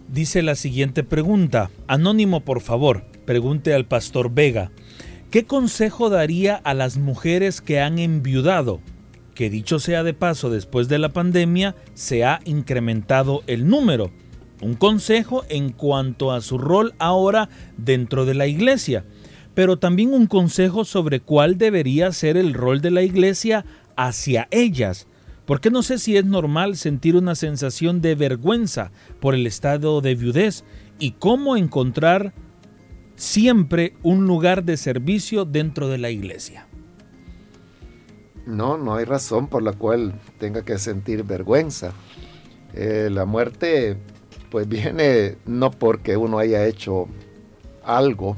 [0.08, 1.70] Dice la siguiente pregunta.
[1.88, 4.70] Anónimo, por favor, pregunte al pastor Vega.
[5.30, 8.80] ¿Qué consejo daría a las mujeres que han enviudado?
[9.34, 14.12] Que dicho sea de paso, después de la pandemia se ha incrementado el número.
[14.62, 19.04] Un consejo en cuanto a su rol ahora dentro de la iglesia
[19.56, 23.64] pero también un consejo sobre cuál debería ser el rol de la iglesia
[23.96, 25.06] hacia ellas,
[25.46, 30.14] porque no sé si es normal sentir una sensación de vergüenza por el estado de
[30.14, 30.62] viudez
[30.98, 32.34] y cómo encontrar
[33.14, 36.66] siempre un lugar de servicio dentro de la iglesia.
[38.44, 41.94] No, no hay razón por la cual tenga que sentir vergüenza.
[42.74, 43.96] Eh, la muerte
[44.50, 47.08] pues viene no porque uno haya hecho
[47.82, 48.36] algo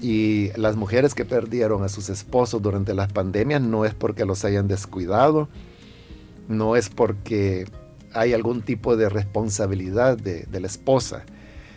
[0.00, 4.44] y las mujeres que perdieron a sus esposos durante las pandemias no es porque los
[4.44, 5.48] hayan descuidado,
[6.48, 7.66] no es porque
[8.12, 11.24] hay algún tipo de responsabilidad de, la esposa.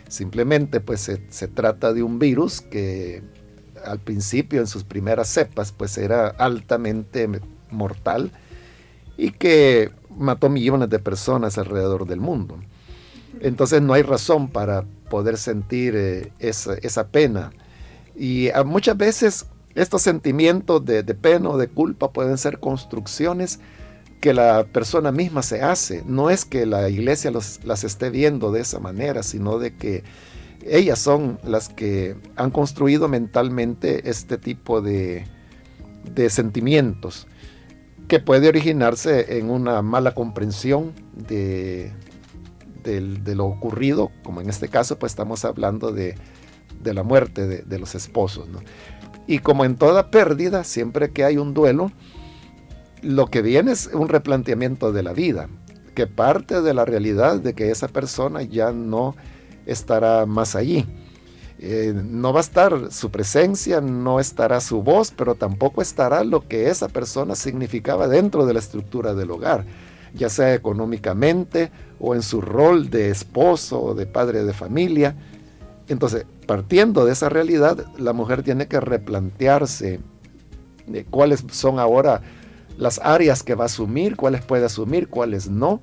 [0.08, 3.22] Simplemente pues se, trata de un virus que
[3.84, 7.28] al principio en sus primeras cepas pues era altamente
[7.70, 8.32] mortal
[9.16, 12.58] y que mató millones de personas alrededor del mundo.
[13.40, 17.52] Entonces no hay razón para poder sentir eh, esa, pena.
[18.18, 23.60] Y ah, muchas veces estos sentimientos de, pena o de culpa pueden ser construcciones
[24.20, 26.02] que la persona misma se hace.
[26.04, 30.02] No es que la iglesia las esté viendo de esa manera, sino de que
[30.66, 35.24] ellas son las que han construido mentalmente este tipo de,
[36.28, 37.28] sentimientos
[38.08, 41.92] que puede originarse en una mala comprensión de,
[43.36, 46.16] lo ocurrido, como en este caso pues estamos hablando de,
[46.84, 48.46] la muerte de, los esposos.
[49.26, 51.92] Y como en toda pérdida, siempre que hay un duelo,
[53.02, 55.48] lo que viene es un replanteamiento de la vida,
[55.94, 59.14] que parte de la realidad de que esa persona ya no
[59.66, 60.86] estará más allí.
[61.60, 66.46] Eh, no va a estar su presencia, no estará su voz, pero tampoco estará lo
[66.46, 69.64] que esa persona significaba dentro de la estructura del hogar,
[70.14, 75.16] ya sea económicamente o en su rol de esposo o de padre de familia.
[75.88, 80.00] Entonces, partiendo de esa realidad, la mujer tiene que replantearse
[80.86, 82.22] de cuáles son ahora
[82.76, 85.80] las áreas que va a asumir, cuáles puede asumir, cuáles no,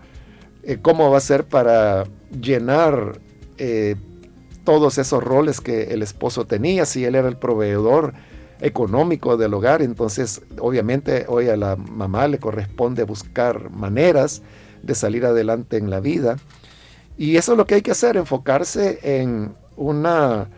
[0.63, 2.05] eh, cómo va a ser para
[2.39, 3.19] llenar
[3.57, 3.95] eh,
[4.63, 8.13] todos esos roles que el esposo tenía, si él era el proveedor
[8.61, 14.41] económico del hogar, entonces obviamente hoy a la mamá le corresponde buscar maneras
[14.81, 16.37] de salir adelante en la vida.
[17.17, 20.49] Y eso es lo que hay que hacer, enfocarse en una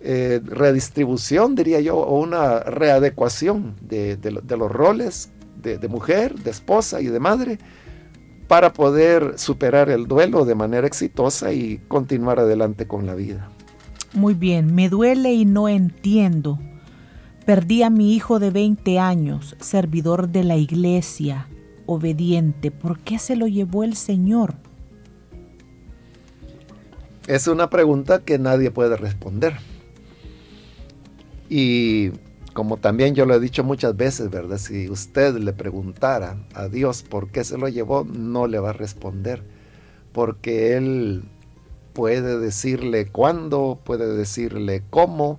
[0.00, 4.18] eh, redistribución, diría yo, o una readecuación de
[4.56, 5.30] los roles
[5.62, 7.58] de, mujer, de esposa y de madre
[8.48, 13.48] para poder superar el duelo de manera exitosa y continuar adelante con la vida.
[14.12, 16.58] Muy bien, me duele y no entiendo.
[17.46, 21.48] Perdí a mi hijo de 20 años, servidor de la iglesia,
[21.86, 22.70] obediente.
[22.70, 24.54] ¿Por qué se lo llevó el Señor?
[27.26, 29.56] Es una pregunta que nadie puede responder.
[31.48, 32.10] Y
[32.52, 34.58] como también yo lo he dicho muchas veces, ¿verdad?
[34.58, 38.74] Si usted le preguntara a Dios por qué se lo llevó, no le va a
[38.74, 39.42] responder,
[40.12, 41.24] porque Él
[41.92, 45.38] puede decirle cuándo, puede decirle cómo,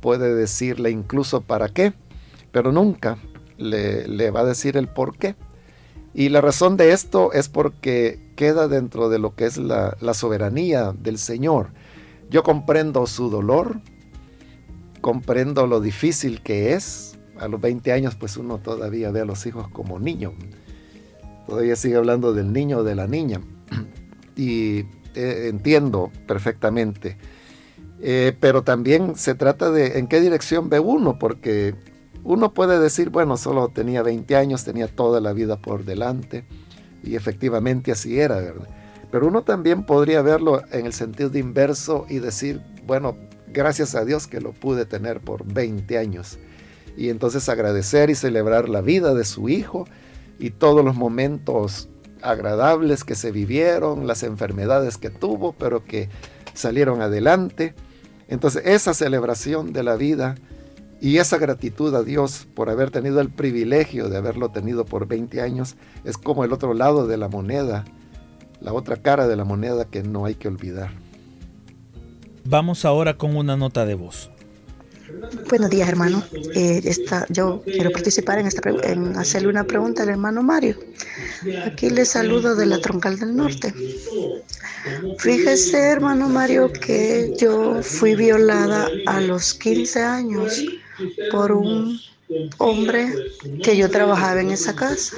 [0.00, 1.92] puede decirle incluso para qué,
[2.50, 3.18] pero nunca
[3.56, 5.36] le, va a decir el por qué.
[6.14, 10.92] Y la razón de esto es porque queda dentro de lo que es la, soberanía
[10.92, 11.68] del Señor.
[12.30, 13.80] Yo comprendo su dolor,
[15.00, 17.18] comprendo lo difícil que es.
[17.38, 20.34] A los 20 años pues uno todavía ve a los hijos como niños.
[21.46, 23.40] Todavía sigue hablando del niño o de la niña.
[24.34, 27.18] Y eh, entiendo perfectamente.
[28.00, 31.74] Eh, pero también se trata de en qué dirección ve uno, porque
[32.24, 36.44] uno puede decir, bueno, solo tenía 20 años, tenía toda la vida por delante,
[37.02, 38.68] y efectivamente así era, ¿verdad?
[39.10, 43.16] Pero uno también podría verlo en el sentido de inverso y decir, bueno,
[43.48, 46.38] gracias a Dios que lo pude tener por 20 años.
[46.96, 49.86] Y entonces agradecer y celebrar la vida de su hijo
[50.38, 51.88] y todos los momentos
[52.22, 56.08] agradables que se vivieron, las enfermedades que tuvo, pero que
[56.54, 57.74] salieron adelante.
[58.28, 60.36] Entonces esa celebración de la vida
[61.02, 65.40] y esa gratitud a Dios por haber tenido el privilegio de haberlo tenido por 20
[65.40, 65.74] años
[66.04, 67.84] es como el otro lado de la moneda,
[68.60, 70.92] la otra cara de la moneda que no hay que olvidar.
[72.44, 74.30] Vamos ahora con una nota de voz.
[75.48, 76.22] Buenos días, hermano.
[76.54, 76.88] Eh,
[77.30, 80.76] yo quiero participar en, esta, en hacerle una pregunta al hermano Mario.
[81.66, 83.74] Aquí le saludo de la Troncal del Norte.
[85.18, 90.62] Fíjese, hermano Mario, que yo fui violada a los 15 años
[91.30, 91.98] por un
[92.58, 93.12] hombre
[93.62, 95.16] que yo trabajaba en esa casa.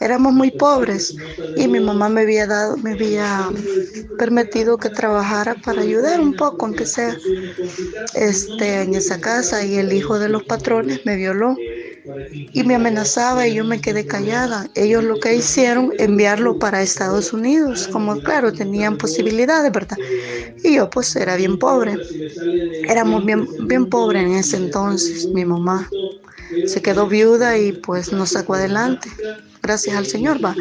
[0.00, 1.14] Éramos muy pobres
[1.56, 3.50] y mi mamá me había dado, me había
[4.18, 7.16] permitido que trabajara para ayudar un poco, aunque sea
[8.14, 9.64] este, en esa casa.
[9.64, 11.56] Y el hijo de los patrones me violó
[12.52, 14.68] y me amenazaba y yo me quedé callada.
[14.74, 19.96] Ellos lo que hicieron, enviarlo para Estados Unidos, como claro, tenían posibilidades, ¿verdad?
[20.62, 21.96] Y yo pues era bien pobre.
[22.88, 25.88] Éramos bien, bien pobres en ese entonces, mi mamá
[26.66, 29.10] se quedó viuda y pues nos sacó adelante.
[29.62, 30.54] Gracias al Señor, va.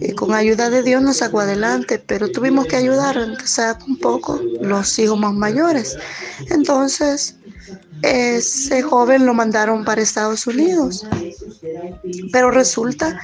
[0.00, 3.98] Y con ayuda de Dios nos sacó adelante, pero tuvimos que ayudar, aunque sea un
[3.98, 5.96] poco, los hijos más mayores.
[6.50, 7.36] Entonces,
[8.02, 11.06] ese joven lo mandaron para Estados Unidos.
[12.32, 13.18] Pero resulta,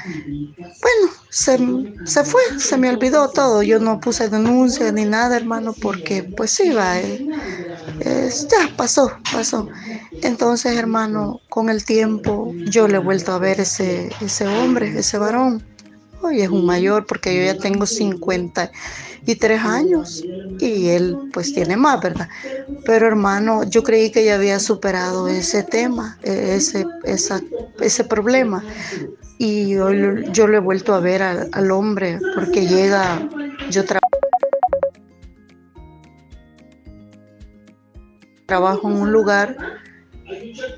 [0.56, 1.58] bueno, se,
[2.04, 3.62] se, fue, se me olvidó todo.
[3.62, 7.28] Yo no puse denuncia ni nada, hermano, porque pues va, eh,
[8.00, 9.68] ya pasó, pasó.
[10.22, 15.18] Entonces, hermano, con el tiempo yo le he vuelto a ver ese, ese hombre, ese
[15.18, 15.62] varón.
[16.22, 20.24] Hoy es un mayor porque yo ya tengo 53 años
[20.60, 22.28] y él pues tiene más, ¿verdad?
[22.84, 27.40] Pero hermano, yo creí que ya había superado ese tema, e, ese, esa,
[27.80, 28.62] ese problema.
[29.38, 33.28] Y hoy yo lo he vuelto a ver al, al hombre porque llega,
[33.70, 34.02] yo trabajo.
[38.46, 39.56] trabajo en un lugar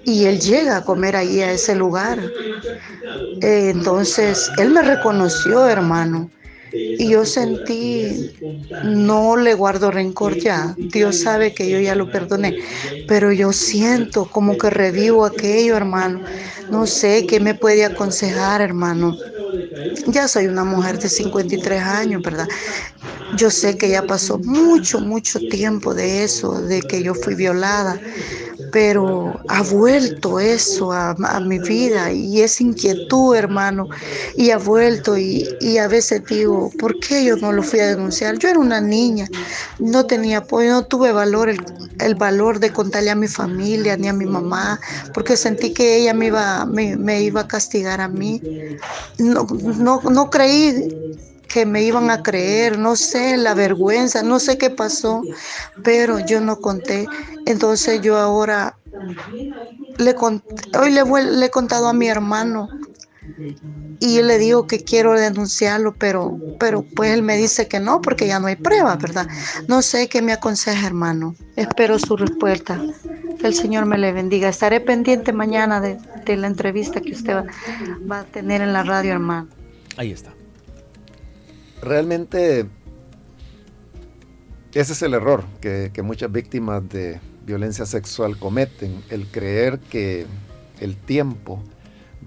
[0.05, 2.19] y él llega a comer ahí a ese lugar.
[3.41, 6.31] Eh, entonces, él me reconoció, hermano.
[6.73, 8.33] Y yo sentí,
[8.83, 10.75] no le guardo rencor ya.
[10.77, 12.59] Dios sabe que yo ya lo perdoné.
[13.07, 16.23] Pero yo siento como que revivo aquello, hermano.
[16.71, 19.17] No sé qué me puede aconsejar, hermano.
[20.09, 22.49] Ya soy una mujer de 53 años, ¿verdad?
[23.37, 28.01] Yo sé que ya pasó mucho, mucho tiempo de eso, de que yo fui violada
[28.75, 33.89] pero ha vuelto eso a, mi vida y esa inquietud, hermano,
[34.37, 38.37] y ha vuelto y, a veces digo, ¿por qué yo no lo fui a denunciar?
[38.37, 39.29] Yo era una niña,
[39.79, 41.51] no tenía apoyo, no tuve valor,
[42.01, 44.81] el, valor de contarle a mi familia ni a mi mamá,
[45.13, 48.43] porque sentí que ella me iba, me, iba a castigar a mí.
[49.19, 49.47] No,
[49.79, 50.91] no, no creí
[51.55, 55.23] que me iban a creer, no sé, la vergüenza, no sé qué pasó,
[55.85, 57.07] pero yo no conté.
[57.47, 58.77] Entonces yo ahora
[59.99, 62.69] le hoy le, he contado a mi hermano
[64.01, 68.27] y le digo que quiero denunciarlo, pero, pero pues él me dice que no, porque
[68.27, 69.29] ya no hay pruebas, ¿verdad?
[69.69, 71.37] No sé qué me aconseja, hermano.
[71.55, 72.83] Espero su respuesta.
[73.39, 74.49] Que el Señor me le bendiga.
[74.49, 76.01] Estaré pendiente mañana de,
[76.37, 77.45] la entrevista que usted
[78.11, 79.47] va a tener en la radio, hermano.
[79.97, 80.34] Ahí está
[81.85, 82.67] realmente
[84.75, 90.27] ese es el error que, muchas víctimas de violencia sexual cometen, el creer que
[90.81, 91.63] el tiempo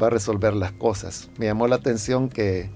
[0.02, 1.30] va a resolver las cosas.
[1.38, 2.70] Me llamó la atención que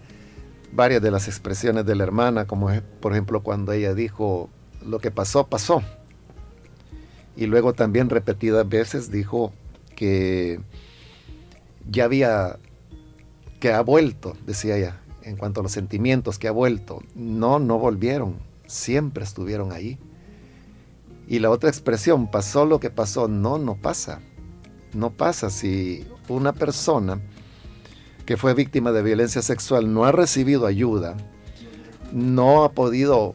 [0.74, 2.70] varias de las expresiones de la hermana, como
[3.00, 4.50] por ejemplo cuando ella dijo,
[4.86, 5.82] lo que pasó, pasó.
[7.38, 9.54] Y luego también repetidas veces dijo
[9.96, 10.60] que
[11.90, 12.60] ya había,
[13.62, 17.02] que ha vuelto, decía ella, en cuanto a los sentimientos que ha vuelto.
[17.16, 19.98] No, no volvieron, siempre estuvieron ahí.
[21.28, 24.22] Y la otra expresión, pasó lo que pasó, no, no pasa.
[24.94, 27.22] No pasa si una persona
[28.26, 31.16] que fue víctima de violencia sexual no ha recibido ayuda,
[32.12, 33.34] no ha podido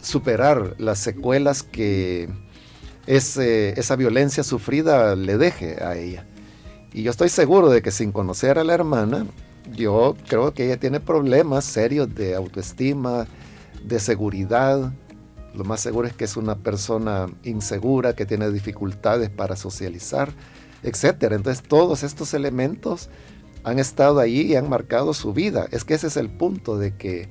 [0.00, 2.28] superar las secuelas que
[3.06, 6.26] esa violencia sufrida le deje a ella.
[6.92, 9.26] Y yo estoy seguro de que sin conocer a la hermana,
[9.74, 13.26] yo creo que ella tiene problemas serios de autoestima,
[13.84, 14.92] de seguridad.
[15.54, 20.32] Lo más seguro es que es una persona insegura, que tiene dificultades para socializar,
[20.82, 21.32] etc.
[21.32, 23.10] Entonces todos estos elementos
[23.64, 25.66] han estado ahí y han marcado su vida.
[25.70, 27.28] Es que ese es el punto de que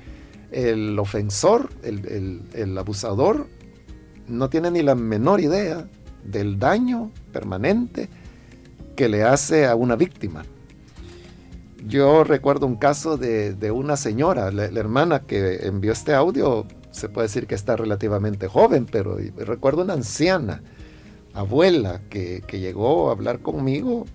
[0.52, 3.48] el ofensor, el abusador,
[4.28, 5.88] no tiene ni la menor idea
[6.24, 8.10] del daño permanente
[8.96, 10.44] que le hace a una víctima.
[11.88, 17.28] Yo recuerdo un caso de, una señora, la, hermana que envió este audio, se puede
[17.28, 20.62] decir que está relativamente joven, pero recuerdo una anciana,
[21.34, 24.06] abuela, que, llegó a hablar conmigo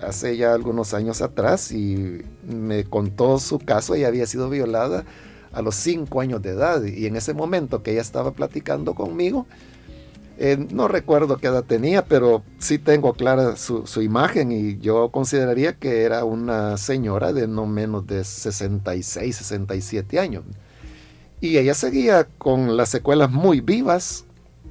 [0.00, 5.04] hace ya algunos años atrás y me contó su caso, ella había sido violada
[5.52, 9.46] a los cinco años de edad y en ese momento que ella estaba platicando conmigo,
[10.38, 15.74] eh, no recuerdo qué edad tenía, pero sí tengo clara su, imagen y yo consideraría
[15.74, 20.44] que era una señora de no menos de 66, 67 años.
[21.40, 24.24] Y ella seguía con las secuelas muy vivas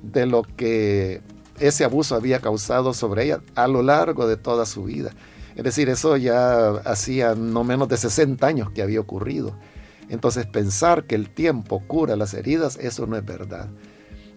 [0.04, 1.22] de lo que
[1.60, 5.12] ese abuso había causado sobre ella a lo largo de toda su vida.
[5.56, 9.56] Es decir, eso ya hacía no menos de 60 años que había ocurrido.
[10.10, 13.68] Entonces pensar que el tiempo cura las heridas, eso no es verdad.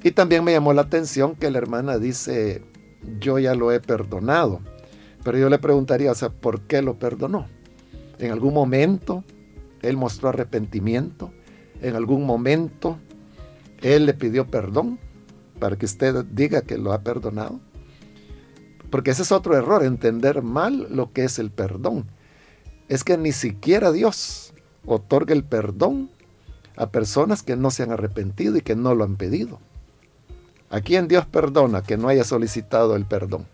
[0.03, 2.63] Y también me llamó la atención que la hermana dice,
[3.19, 4.61] yo ya lo he perdonado.
[5.25, 7.47] Pero yo le preguntaría, o sea, ¿por qué lo perdonó?
[8.19, 9.25] En algún momento
[9.83, 11.33] él mostró arrepentimiento.
[11.83, 12.99] En algún momento
[13.83, 14.99] él le pidió perdón
[15.59, 17.61] para que usted diga que lo ha perdonado.
[18.91, 22.07] Porque ese es otro error, entender mal lo que es el perdón.
[22.89, 24.55] Es que ni siquiera Dios
[24.87, 26.11] otorga el perdón
[26.77, 29.61] a personas que no se han arrepentido y que no lo han pedido.
[30.71, 33.47] ¿A quién Dios perdona que no haya solicitado el perdón?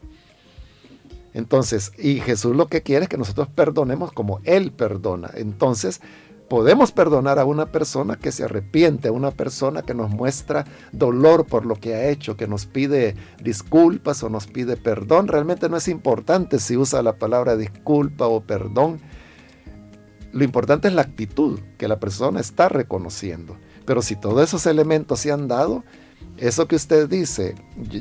[1.32, 5.30] Entonces, y Jesús lo que quiere es que nosotros perdonemos como Él perdona.
[5.34, 6.00] Entonces,
[6.48, 11.46] podemos perdonar a una persona que se arrepiente, a una persona que nos muestra dolor
[11.46, 15.26] por lo que ha hecho, que nos pide disculpas o nos pide perdón.
[15.26, 19.00] Realmente no es importante si usa la palabra disculpa o perdón.
[20.32, 23.56] Lo importante es la actitud que la persona está reconociendo.
[23.84, 25.84] Pero si todos esos elementos se han dado,
[26.36, 27.54] eso que usted dice,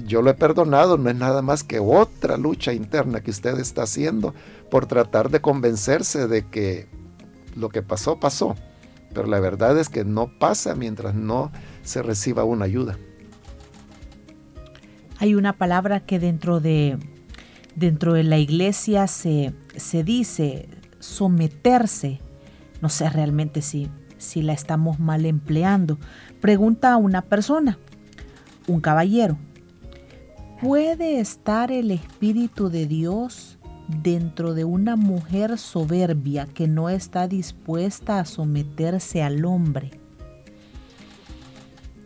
[0.05, 3.83] yo lo he perdonado, no es nada más que otra lucha interna que usted está
[3.83, 4.33] haciendo
[4.71, 6.87] por tratar de convencerse de que
[7.55, 8.55] lo que pasó, pasó.
[9.13, 11.51] Pero la verdad es que no pasa mientras no
[11.83, 12.97] se reciba una ayuda.
[15.19, 16.97] Hay una palabra que dentro de,
[17.75, 20.67] dentro de la iglesia se, se dice
[20.99, 22.19] someterse.
[22.81, 25.99] No sé realmente si, si la estamos mal empleando.
[26.41, 27.77] Pregunta a una persona,
[28.67, 29.37] un caballero.
[30.61, 33.57] ¿Puede estar el Espíritu de Dios
[34.01, 39.91] dentro de una mujer soberbia que no está dispuesta a someterse al hombre?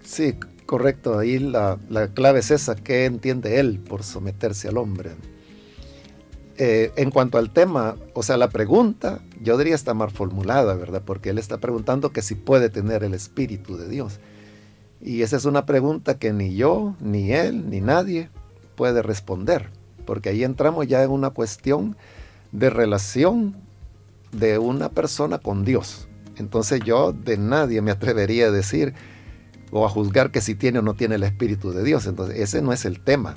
[0.03, 0.35] Sí,
[0.65, 1.19] correcto.
[1.19, 1.77] Ahí la,
[2.13, 2.75] clave es esa.
[2.75, 5.11] ¿Qué entiende él por someterse al hombre?
[6.57, 11.03] Eh, en cuanto al tema, o sea, la pregunta, yo diría está mal formulada, ¿verdad?
[11.05, 14.19] Porque él está preguntando que si puede tener el Espíritu de Dios.
[15.01, 18.29] Y esa es una pregunta que ni yo, ni él, ni nadie
[18.75, 19.69] puede responder,
[20.05, 21.95] porque ahí entramos ya en una cuestión
[22.51, 23.55] de relación
[24.31, 26.07] de una persona con Dios.
[26.37, 28.93] Entonces yo de nadie me atrevería a decir
[29.71, 32.05] o a juzgar que si tiene o no tiene el Espíritu de Dios.
[32.05, 33.35] Entonces ese no es el tema,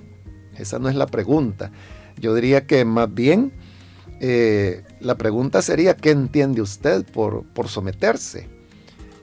[0.57, 1.73] esa no es la pregunta.
[2.19, 3.53] Yo diría que más bien
[4.21, 8.50] eh, la pregunta sería, ¿qué entiende usted por, por someterse?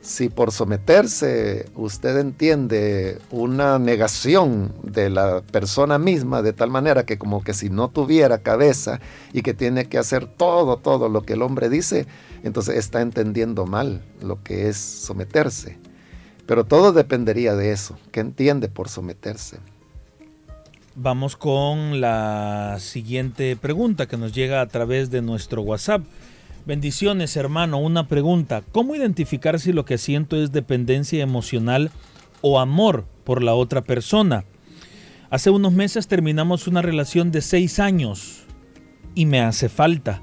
[0.08, 7.18] Si por someterse usted entiende una negación de la persona misma de tal manera que
[7.18, 9.01] como que si no tuviera cabeza
[9.34, 12.08] y que tiene que hacer todo, todo lo que el hombre dice,
[12.43, 15.78] entonces está entendiendo mal lo que es someterse.
[16.45, 17.97] Pero todo dependería de eso.
[18.14, 19.58] ¿Qué entiende por someterse?
[20.95, 26.01] Vamos con la siguiente pregunta que nos llega a través de nuestro WhatsApp.
[26.68, 27.78] Bendiciones, hermano.
[27.78, 28.61] Una pregunta.
[28.74, 31.91] ¿Cómo identificar si lo que siento es dependencia emocional
[32.41, 34.43] o amor por la otra persona?
[35.30, 38.43] Hace unos meses terminamos una relación de seis años
[39.15, 40.22] y me hace falta.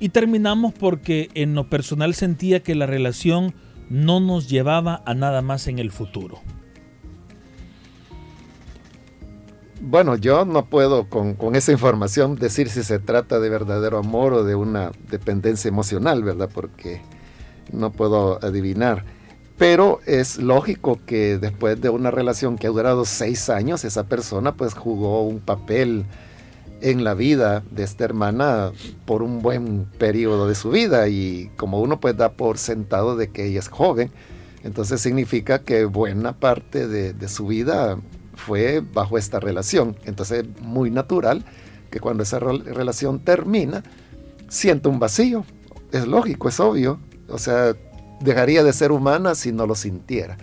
[0.00, 3.54] Y terminamos porque en lo personal sentía que la relación
[3.88, 6.42] no nos llevaba a nada más en el futuro.
[9.86, 14.42] Bueno, yo no puedo con, esa información decir si se trata de verdadero amor o
[14.42, 16.48] de una dependencia emocional, ¿verdad?
[16.52, 17.02] Porque
[17.70, 19.04] no puedo adivinar.
[19.58, 24.54] Pero es lógico que después de una relación que ha durado seis años, esa persona
[24.54, 26.06] pues jugó un papel
[26.80, 28.72] en la vida de esta hermana
[29.04, 33.28] por un buen periodo de su vida y como uno pues da por sentado de
[33.28, 34.10] que ella es joven,
[34.62, 37.98] entonces significa que buena parte de, de su vida
[38.36, 39.96] fue bajo esta relación.
[40.04, 41.44] Entonces es muy natural
[41.90, 43.82] que cuando esa relación termina,
[44.48, 45.44] sienta un vacío.
[45.92, 46.98] Es lógico, es obvio.
[47.28, 47.74] O sea,
[48.20, 50.36] dejaría de ser humana si no lo sintiera.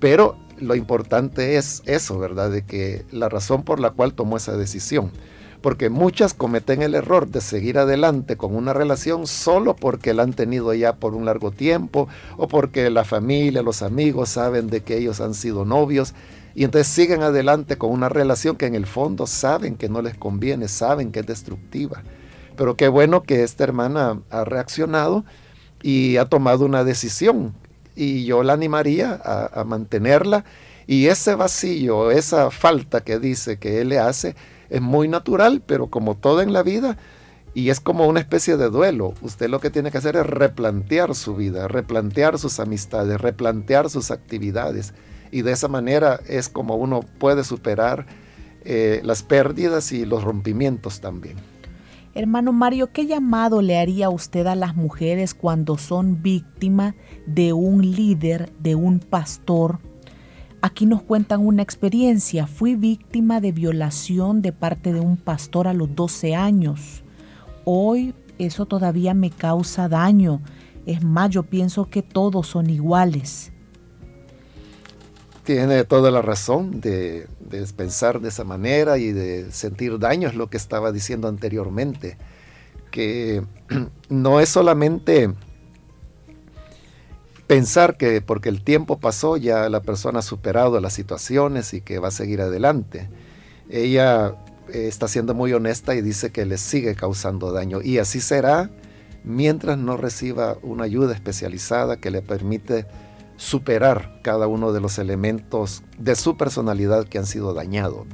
[0.00, 2.50] Pero lo importante es eso, ¿verdad?
[2.50, 5.10] De que la razón por la cual tomó esa decisión.
[5.60, 10.32] Porque muchas cometen el error de seguir adelante con una relación solo porque la han
[10.32, 14.98] tenido ya por un largo tiempo o porque la familia, los amigos saben de que
[14.98, 16.14] ellos han sido novios
[16.56, 20.16] y entonces siguen adelante con una relación que en el fondo saben que no les
[20.16, 22.02] conviene, saben que es destructiva.
[22.56, 25.26] Pero qué bueno que esta hermana ha reaccionado
[25.82, 27.54] y ha tomado una decisión.
[27.94, 30.46] Y yo la animaría a, mantenerla.
[30.86, 34.34] Y ese vacío, esa falta que dice que él le hace,
[34.70, 36.96] es muy natural, pero como todo en la vida,
[37.52, 39.12] y es como una especie de duelo.
[39.20, 44.10] Usted lo que tiene que hacer es replantear su vida, replantear sus amistades, replantear sus
[44.10, 44.94] actividades
[45.36, 48.06] y de esa manera es como uno puede superar
[48.64, 51.36] eh, las pérdidas y los rompimientos también.
[52.14, 56.94] Hermano Mario, ¿qué llamado le haría usted a las mujeres cuando son víctimas
[57.26, 59.78] de un líder, de un pastor?
[60.62, 62.46] Aquí nos cuentan una experiencia.
[62.46, 67.04] Fui víctima de violación de parte de un pastor a los 12 años.
[67.66, 70.40] Hoy eso todavía me causa daño.
[70.86, 73.52] Es más, yo pienso que todos son iguales
[75.46, 77.28] tiene toda la razón de,
[77.76, 82.18] pensar de esa manera y de sentir daño, es lo que estaba diciendo anteriormente,
[82.90, 83.44] que
[84.08, 85.32] no es solamente
[87.46, 92.00] pensar que porque el tiempo pasó ya la persona ha superado las situaciones y que
[92.00, 93.08] va a seguir adelante.
[93.70, 94.34] Ella
[94.68, 97.82] eh, está siendo muy honesta y dice que le sigue causando daño.
[97.82, 98.68] Y así será
[99.22, 102.86] mientras no reciba una ayuda especializada que le permite
[103.36, 108.06] superar cada uno de los elementos de su personalidad que han sido dañados.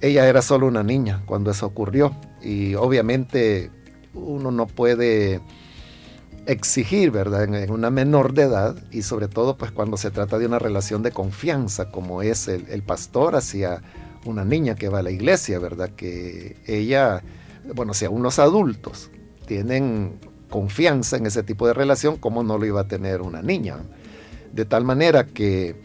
[0.00, 3.70] Ella era solo una niña cuando eso ocurrió y obviamente
[4.14, 5.40] uno no puede
[6.46, 7.44] exigir, ¿verdad?
[7.44, 11.02] En, una menor de edad y sobre todo pues cuando se trata de una relación
[11.02, 13.82] de confianza como es el, pastor hacia
[14.24, 15.90] una niña que va a la iglesia, ¿verdad?
[15.90, 17.22] Que ella,
[17.74, 19.10] bueno, si aún los adultos
[19.46, 20.18] tienen
[20.50, 23.78] confianza en ese tipo de relación, ¿cómo no lo iba a tener una niña?
[24.52, 25.76] De tal manera que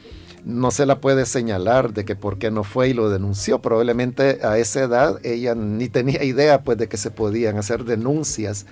[0.46, 3.62] no se la puede señalar de que por qué no fue y lo denunció.
[3.62, 8.66] Probablemente a esa edad ella ni tenía idea pues de que se podían hacer denuncias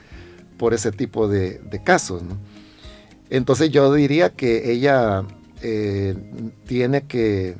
[0.57, 2.23] por ese tipo de, casos.
[3.29, 5.23] Entonces yo diría que ella
[5.61, 6.15] eh,
[6.65, 7.55] tiene que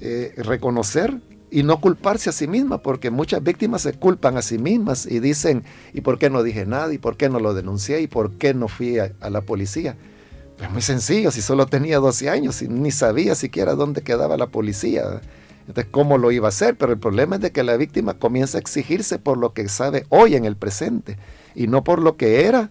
[0.00, 1.20] eh, reconocer
[1.50, 5.20] y no culparse a sí misma, porque muchas víctimas se culpan a sí mismas y
[5.20, 6.92] dicen, ¿y por qué no dije nada?
[6.92, 8.00] ¿Y por qué no lo denuncié?
[8.00, 9.96] ¿Y por qué no fui a, la policía?
[10.58, 14.46] Pues muy sencillo, si solo tenía 12 años y ni sabía siquiera dónde quedaba la
[14.46, 15.20] policía.
[15.66, 16.76] Entonces, ¿cómo lo iba a hacer?
[16.76, 20.06] Pero el problema es de que la víctima comienza a exigirse por lo que sabe
[20.08, 21.16] hoy en el presente
[21.54, 22.70] y no por lo que era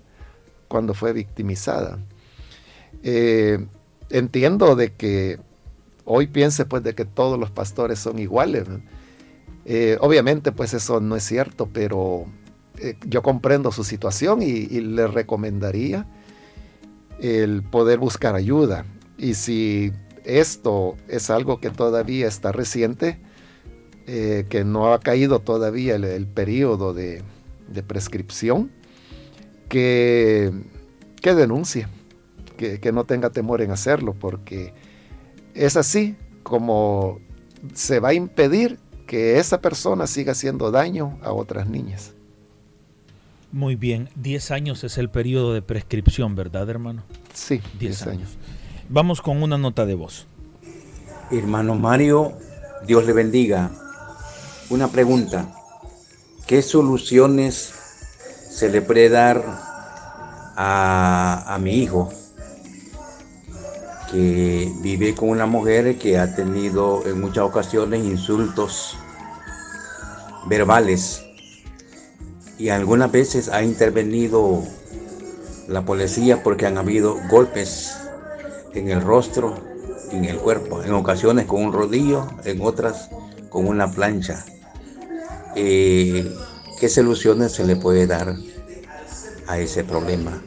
[0.67, 1.97] cuando fue victimizada.
[3.03, 3.65] Eh,
[4.09, 5.39] entiendo de que
[6.11, 8.65] hoy piense pues de que todos los pastores son iguales.
[9.65, 12.25] Eh, obviamente pues eso no es cierto, pero
[12.79, 16.07] eh, yo comprendo su situación y, le recomendaría
[17.21, 18.85] el poder buscar ayuda.
[19.19, 19.93] Y si
[20.23, 23.19] esto es algo que todavía está reciente,
[24.07, 27.23] eh, que no ha caído todavía el, periodo de,
[27.85, 28.71] prescripción,
[29.67, 30.51] que,
[31.21, 31.87] que denuncie,
[32.57, 34.73] que no tenga temor en hacerlo, porque
[35.59, 37.19] es así como
[37.73, 42.13] se va a impedir que esa persona siga haciendo daño a otras niñas.
[43.51, 47.03] Muy bien, 10 años es el periodo de prescripción, ¿verdad, hermano?
[47.33, 48.29] Sí, 10 años.
[48.87, 50.27] Vamos con una nota de voz.
[51.29, 52.33] Hermano Mario,
[52.87, 53.71] Dios le bendiga.
[54.69, 55.53] Una pregunta.
[56.47, 57.73] ¿Qué soluciones
[58.49, 59.43] se le puede dar
[60.55, 62.09] a, a mi hijo
[64.11, 68.97] que vive con una mujer que ha tenido en muchas ocasiones insultos
[70.47, 71.23] verbales
[72.57, 74.63] y algunas veces ha intervenido
[75.67, 77.95] la policía porque han habido golpes
[78.73, 79.55] en el rostro
[80.11, 83.09] en el cuerpo, en ocasiones con un rodillo, en otras
[83.49, 84.43] con una plancha.
[85.55, 86.35] Eh,
[86.79, 88.35] ¿Qué soluciones se le puede dar
[89.47, 90.41] a ese problema?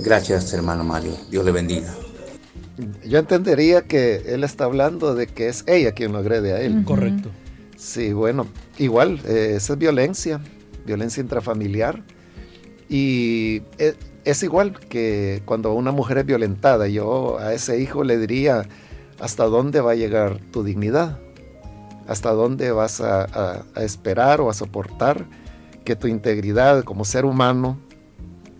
[0.00, 1.12] Gracias, hermano Mario.
[1.30, 1.92] Dios le bendiga
[3.04, 6.84] yo entendería que él está hablando de que es ella quien lo agrede a él.
[6.84, 7.30] Correcto.
[7.76, 8.46] Sí, bueno,
[8.78, 10.40] igual, eh, esa es violencia,
[10.86, 12.02] violencia intrafamiliar.
[12.88, 18.18] Y es, es, igual que cuando una mujer es violentada, yo a ese hijo le
[18.18, 18.68] diría,
[19.20, 21.18] ¿hasta dónde va a llegar tu dignidad?
[22.06, 25.24] ¿Hasta dónde vas a esperar o a soportar
[25.84, 27.78] que tu integridad como ser humano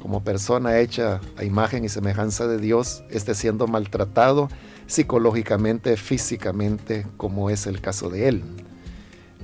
[0.02, 4.48] como persona hecha a imagen y semejanza de Dios esté siendo maltratado
[4.88, 8.42] psicológicamente, físicamente, como es el caso de él.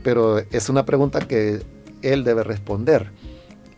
[0.02, 1.62] Pero es una pregunta que
[2.02, 3.12] él debe responder.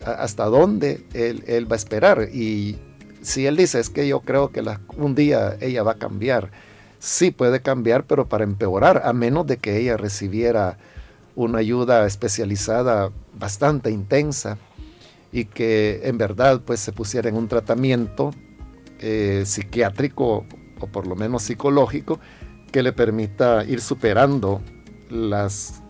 [0.03, 2.29] ¿Hasta dónde él, va a esperar?
[2.33, 2.79] Y
[3.21, 4.63] si él dice, es que yo creo que
[4.97, 6.49] un día ella va a cambiar,
[6.97, 10.79] sí puede cambiar, pero para empeorar, a menos de que ella recibiera
[11.35, 14.57] una ayuda especializada bastante intensa
[15.31, 18.31] y que en verdad pues se pusiera en un tratamiento
[18.99, 20.45] eh, psiquiátrico
[20.79, 22.19] o por lo menos psicológico
[22.71, 24.61] que le permita ir superando
[25.09, 25.81] las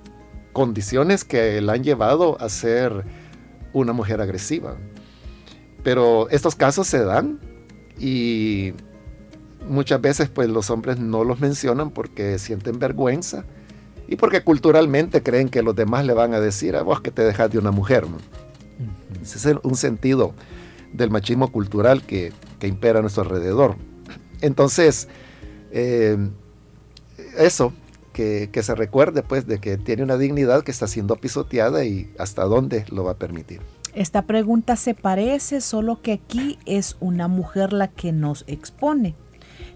[0.54, 3.06] condiciones que le han llevado a ser
[3.74, 4.76] una mujer agresiva.
[5.84, 7.40] Pero estos casos se dan
[7.98, 8.74] y
[9.68, 13.46] muchas veces pues los hombres no los mencionan porque sienten vergüenza
[14.08, 17.24] y porque culturalmente creen que los demás le van a decir a vos que te
[17.24, 18.06] dejas de una mujer.
[19.22, 20.34] Ese es un sentido
[20.94, 23.76] del machismo cultural que, impera a nuestro alrededor.
[24.42, 25.08] Entonces,
[25.72, 26.18] eh,
[27.38, 27.74] eso,
[28.14, 32.44] que, se recuerde pues de que tiene una dignidad que está siendo pisoteada y hasta
[32.44, 33.62] dónde lo va a permitir.
[33.94, 39.16] Esta pregunta se parece, solo que aquí es una mujer la que nos expone.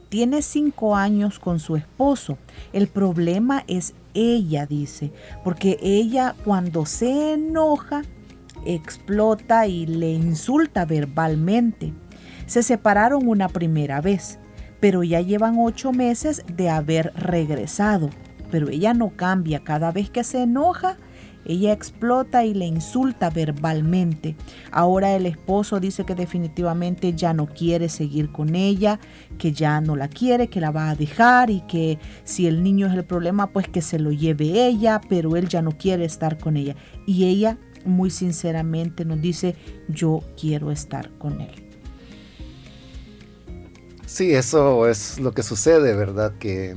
[0.10, 2.38] Tiene cinco años con su esposo.
[2.72, 5.12] El problema es ella, dice,
[5.43, 8.03] porque ella cuando se enoja
[8.66, 11.93] explota y le insulta verbalmente.
[12.45, 14.39] Se separaron una primera vez,
[14.80, 18.09] pero ya llevan ocho meses de haber regresado.
[18.51, 19.63] pero ella no cambia.
[19.63, 20.97] Cada vez que se enoja,
[21.45, 24.36] ella explota y le insulta verbalmente.
[24.72, 28.99] Ahora el esposo dice que definitivamente ya no quiere seguir con ella,
[29.38, 32.88] que ya no la quiere, que la va a dejar y que si el niño
[32.88, 36.38] es el problema, pues que se lo lleve ella, pero él ya no quiere estar
[36.38, 36.76] con ella.
[37.05, 39.56] Y ella muy sinceramente nos dice,
[39.88, 41.66] yo quiero estar con él.
[44.06, 46.34] Sí, eso es lo que sucede, ¿verdad?
[46.38, 46.76] Que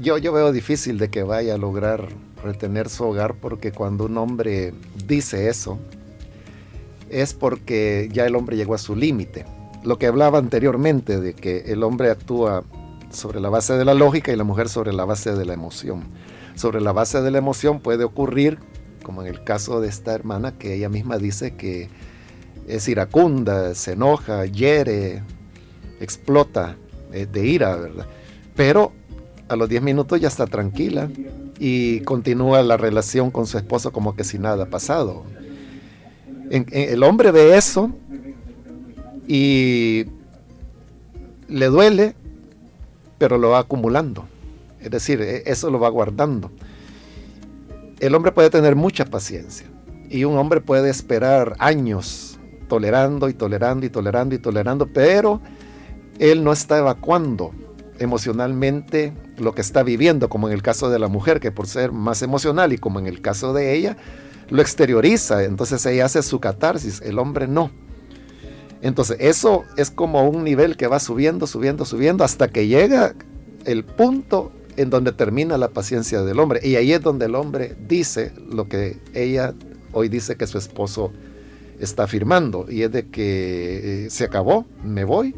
[0.00, 2.08] yo, yo veo difícil de que vaya a lograr
[2.42, 4.72] retener su hogar porque cuando un hombre
[5.06, 5.78] dice eso,
[7.10, 9.44] es porque ya el hombre llegó a su límite.
[9.82, 12.64] Lo que hablaba anteriormente de que el hombre actúa
[13.10, 16.04] sobre la base de la lógica y la mujer sobre la base de la emoción.
[16.54, 18.58] Sobre la base de la emoción puede ocurrir,
[19.02, 21.88] como en el caso de esta hermana, que ella misma dice que
[22.66, 25.22] es iracunda, se enoja, hiere,
[26.00, 26.76] explota
[27.12, 28.06] eh, de ira, ¿verdad?
[28.54, 28.92] Pero
[29.48, 31.10] a los 10 minutos ya está tranquila
[31.58, 35.24] y continúa la relación con su esposo como que si nada ha pasado.
[36.50, 37.90] el hombre ve eso
[39.26, 40.06] y
[41.48, 42.14] le duele,
[43.18, 44.26] pero lo va acumulando.
[44.80, 46.50] Es decir, e, eso lo va guardando.
[48.00, 49.66] El hombre puede tener mucha paciencia
[50.08, 52.38] y un hombre puede esperar años
[52.68, 55.40] tolerando y tolerando y tolerando y tolerando, pero
[56.18, 57.52] él no está evacuando
[57.98, 61.92] emocionalmente lo que está viviendo, como en el caso de la mujer, que por ser
[61.92, 63.96] más emocional y como en el caso de ella,
[64.48, 67.70] lo exterioriza, entonces ella hace su catarsis, el hombre no.
[68.82, 73.14] Entonces eso es como un nivel que va subiendo, subiendo, subiendo, hasta que llega
[73.66, 76.60] el punto en donde termina la paciencia del hombre.
[76.62, 79.54] Y ahí es donde el hombre dice lo que ella
[79.92, 81.12] hoy dice que su esposo
[81.80, 85.34] está afirmando, y es de que eh, se acabó, me voy,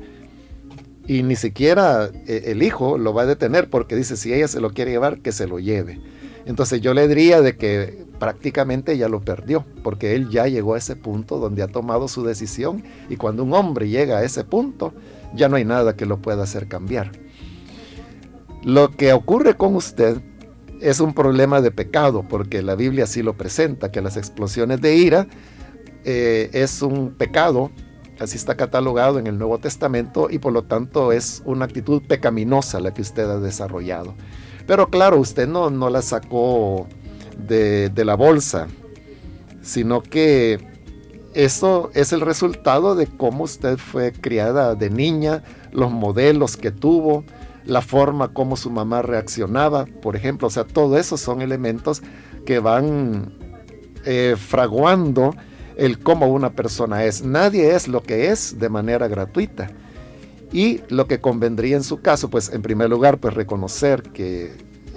[1.07, 4.61] y ni siquiera eh, el hijo lo va a detener porque dice si ella se
[4.61, 6.01] lo quiere llevar que se lo lleve.
[6.45, 10.79] Entonces yo le diría de que prácticamente ya lo perdió porque él ya llegó a
[10.79, 14.93] ese punto donde ha tomado su decisión y cuando un hombre llega a ese punto
[15.35, 17.13] ya no hay nada que lo pueda hacer cambiar.
[18.65, 20.21] Lo que ocurre con usted
[20.81, 24.97] es un problema de pecado porque la Biblia así lo presenta, que las explosiones de
[24.97, 25.27] ira
[26.05, 27.71] eh, es un pecado
[28.23, 32.81] así está catalogado en el Nuevo Testamento y por lo tanto es una actitud pecaminosa
[32.81, 34.15] la que usted ha desarrollado.
[34.67, 36.87] Pero claro, usted no, no la sacó
[37.37, 38.69] de, de la bolsa,
[39.61, 40.65] sino que
[41.35, 45.43] eso es el resultado de cómo usted fue criada de niña,
[45.73, 47.25] los modelos que tuvo,
[47.65, 50.49] la forma como su mamá reaccionaba, por ejemplo.
[50.49, 52.03] O sea, todo eso son elementos
[52.45, 53.35] que van
[54.05, 55.35] eh, fraguando
[55.77, 57.25] el cómo una persona es.
[57.25, 59.71] Nadie es lo que es de manera gratuita.
[60.53, 64.53] Y lo que convendría en su caso, pues en primer lugar, pues reconocer que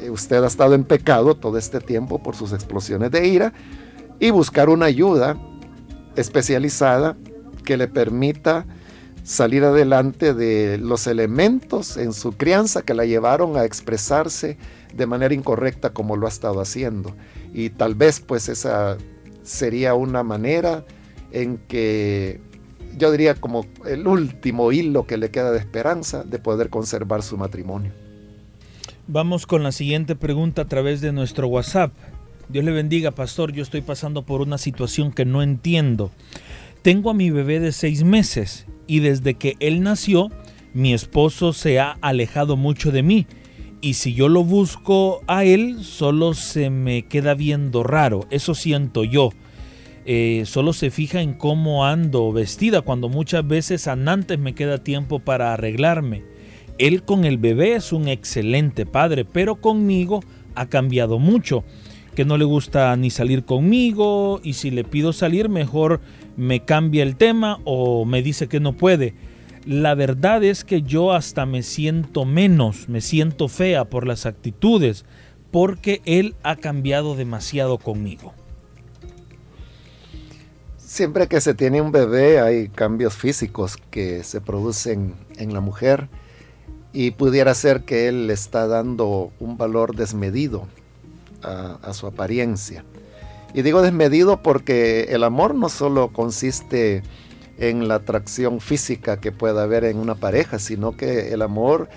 [0.10, 3.54] usted ha estado en pecado todo este tiempo por sus explosiones de ira
[4.20, 5.38] y buscar una ayuda
[6.16, 7.16] especializada
[7.64, 8.66] que le permita
[9.26, 14.58] salir adelante de los elementos en su crianza que la llevaron a expresarse
[14.94, 17.16] de manera incorrecta como lo ha estado haciendo.
[17.52, 18.98] Y tal vez pues esa
[19.42, 20.86] sería una manera
[21.32, 22.40] en que
[22.98, 27.36] yo diría como el último hilo que le queda de esperanza de poder conservar su
[27.36, 27.92] matrimonio.
[29.08, 31.92] Vamos con la siguiente pregunta a través de nuestro WhatsApp.
[32.48, 33.52] Dios le bendiga, pastor.
[33.54, 36.12] Yo estoy pasando por una situación que no entiendo.
[36.84, 40.32] Tengo a mi bebé de seis meses y desde que él nació,
[40.74, 43.28] mi esposo se ha alejado mucho de mí
[43.86, 48.26] y si yo lo busco a él, solo se me queda viendo raro.
[48.32, 49.30] Eso siento yo.
[50.08, 55.20] Eh, solo se fija en cómo ando vestida, cuando muchas veces antes me queda tiempo
[55.20, 56.24] para arreglarme.
[56.80, 60.22] Él con el bebé es un excelente padre, pero conmigo
[60.56, 61.64] ha cambiado mucho.
[62.16, 66.02] Que no le gusta ni salir conmigo y si le pido salir mejor
[66.38, 69.14] me cambia el tema o me dice que no puede
[69.66, 75.06] la verdad es que yo hasta me siento menos, me siento fea por las actitudes,
[75.52, 78.34] porque él ha cambiado demasiado conmigo.
[80.78, 86.10] Siempre que se tiene un bebé hay cambios físicos que se producen en la mujer
[86.94, 90.68] y pudiera ser que él le está dando un valor desmedido
[91.42, 92.86] a, a su apariencia.
[93.56, 97.04] Y digo desmedido porque el amor no solo consiste
[97.58, 101.88] en la atracción física que pueda haber en una pareja, sino que el amor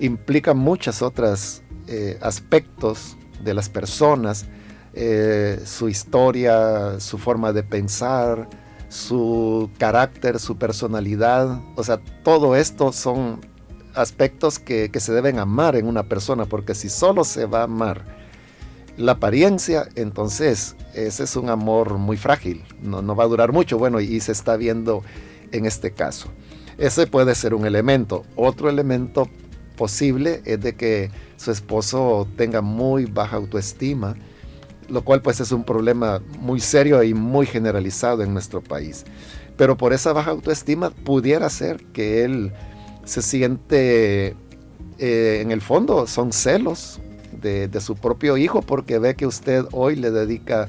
[0.00, 4.46] implica muchos otros eh, aspectos de las personas,
[4.94, 8.48] eh, su historia, su forma de pensar,
[8.88, 13.42] su carácter, su personalidad, o sea, todo esto son
[13.94, 17.64] aspectos que, que, se deben amar en una persona, porque si solo se va a
[17.64, 18.02] amar
[18.96, 24.00] la apariencia, entonces ese es un amor muy frágil, no, va a durar mucho, bueno,
[24.00, 25.02] y se está viendo
[25.52, 26.28] en este caso.
[26.78, 28.24] Ese puede ser un elemento.
[28.34, 29.28] Otro elemento
[29.76, 34.14] posible es de que su esposo tenga muy baja autoestima,
[34.88, 39.04] lo cual pues es un problema muy serio y muy generalizado en nuestro país.
[39.56, 42.52] Pero por esa baja autoestima pudiera ser que él
[43.04, 44.34] se siente,
[44.98, 47.00] eh, en el fondo, son celos
[47.40, 50.68] de, su propio hijo porque ve que usted hoy le dedica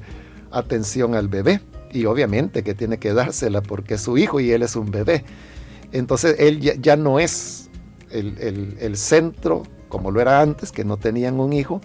[0.52, 1.62] atención al bebé
[1.92, 5.24] y obviamente que tiene que dársela porque es su hijo y él es un bebé.
[5.92, 7.70] Entonces él ya, no es
[8.10, 11.82] el, centro como lo era antes, que no tenían un hijo,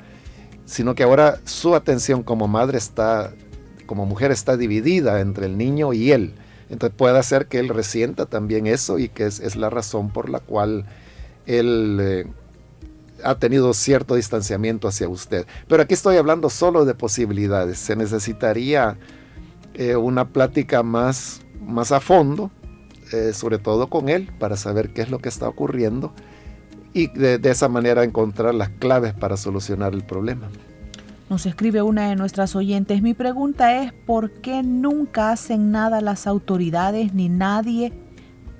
[0.64, 3.32] sino que ahora su atención como madre está,
[3.84, 6.34] como mujer está dividida entre el niño y él.
[6.70, 10.40] Entonces puede hacer que él resienta también eso y que es, la razón por la
[10.40, 10.86] cual
[11.46, 12.26] él eh,
[13.24, 15.46] ha tenido cierto distanciamiento hacia usted.
[15.66, 17.78] Pero aquí estoy hablando solo de posibilidades.
[17.78, 18.98] Se necesitaría
[19.74, 22.50] eh, una plática más, más a fondo
[23.12, 26.12] eh, sobre todo con él, para saber qué es lo que está ocurriendo
[26.92, 30.48] y de, de esa manera encontrar las claves para solucionar el problema.
[31.30, 33.00] Nos escribe una de nuestras oyentes.
[33.00, 37.94] Mi pregunta es, ¿por qué nunca hacen nada las autoridades ni nadie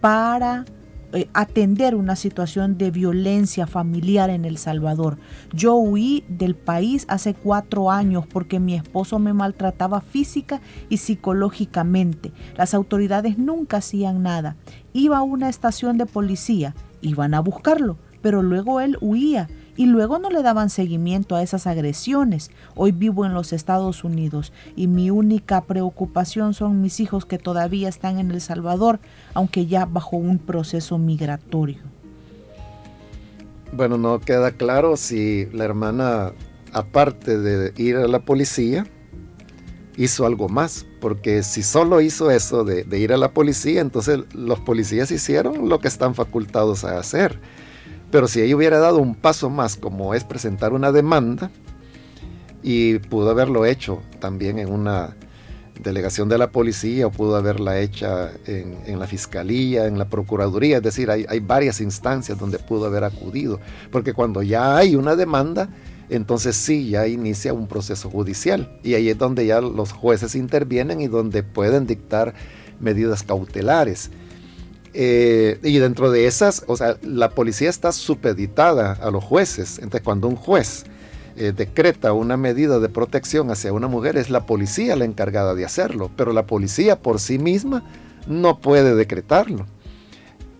[0.00, 0.64] para
[1.12, 5.16] eh, atender una situación de violencia familiar en El Salvador.
[5.54, 12.32] Yo huí del país hace cuatro años porque mi esposo me maltrataba física y psicológicamente.
[12.58, 14.56] Las autoridades nunca hacían nada.
[14.92, 19.48] Iba a una estación de policía, iban a buscarlo, pero luego él huía
[19.78, 22.50] y luego no le daban seguimiento a esas agresiones.
[22.74, 27.88] Hoy vivo en los Estados Unidos y mi única preocupación son mis hijos que todavía
[27.88, 28.98] están en El Salvador,
[29.34, 31.78] aunque ya bajo un proceso migratorio.
[33.72, 36.32] Bueno, no queda claro si la hermana,
[36.72, 38.84] aparte de ir a la policía,
[39.96, 44.22] hizo algo más, porque si solo hizo eso de, de ir a la policía, entonces
[44.34, 47.38] los policías hicieron lo que están facultados a hacer
[48.10, 51.50] pero si ella hubiera dado un paso más, como es presentar una demanda,
[52.62, 55.16] y pudo haberlo hecho también en una
[55.82, 60.82] delegación de la policía o pudo haberla hecha en, la fiscalía, en la procuraduría, es
[60.82, 63.60] decir, hay, hay, varias instancias donde pudo haber acudido,
[63.92, 65.68] porque cuando ya hay una demanda,
[66.10, 71.00] entonces sí, ya inicia un proceso judicial y ahí es donde ya los jueces intervienen
[71.00, 72.34] y donde pueden dictar
[72.80, 74.10] medidas cautelares.
[74.94, 79.78] Eh, y dentro de esas, o sea, la policía está supeditada a los jueces.
[79.78, 80.84] Entonces, cuando un juez
[81.36, 85.64] eh, decreta una medida de protección hacia una mujer, es la policía la encargada de
[85.64, 86.10] hacerlo.
[86.16, 87.84] Pero la policía por sí misma
[88.26, 89.66] no puede decretarlo.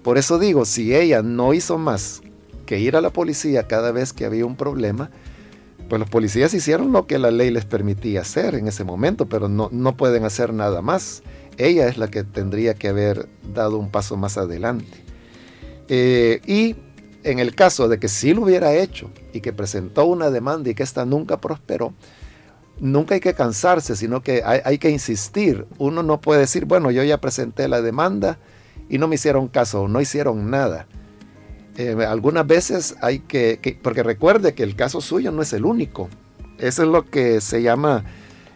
[0.03, 2.22] Por eso digo, si ella no hizo más
[2.66, 5.11] que ir a la policía cada vez que había un problema,
[5.89, 9.49] pues los policías hicieron lo que la ley les permitía hacer en ese momento, pero
[9.49, 11.22] no, no pueden hacer nada más
[11.59, 15.05] ella es la que tendría que haber dado un paso más adelante.
[15.89, 16.77] Eh, y
[17.25, 20.75] en el caso de que sí lo hubiera hecho y que presentó una demanda y
[20.75, 21.93] que ésta nunca prosperó,
[22.79, 25.67] nunca hay que cansarse, sino que hay, que insistir.
[25.79, 28.39] Uno no puede decir, bueno, yo ya presenté la demanda
[28.89, 30.87] y no me hicieron caso, no hicieron nada.
[31.77, 36.09] Eh, algunas veces hay que, porque recuerde que el caso suyo no es el único.
[36.59, 38.05] Eso es lo que se llama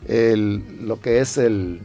[0.08, 1.80] lo que es el,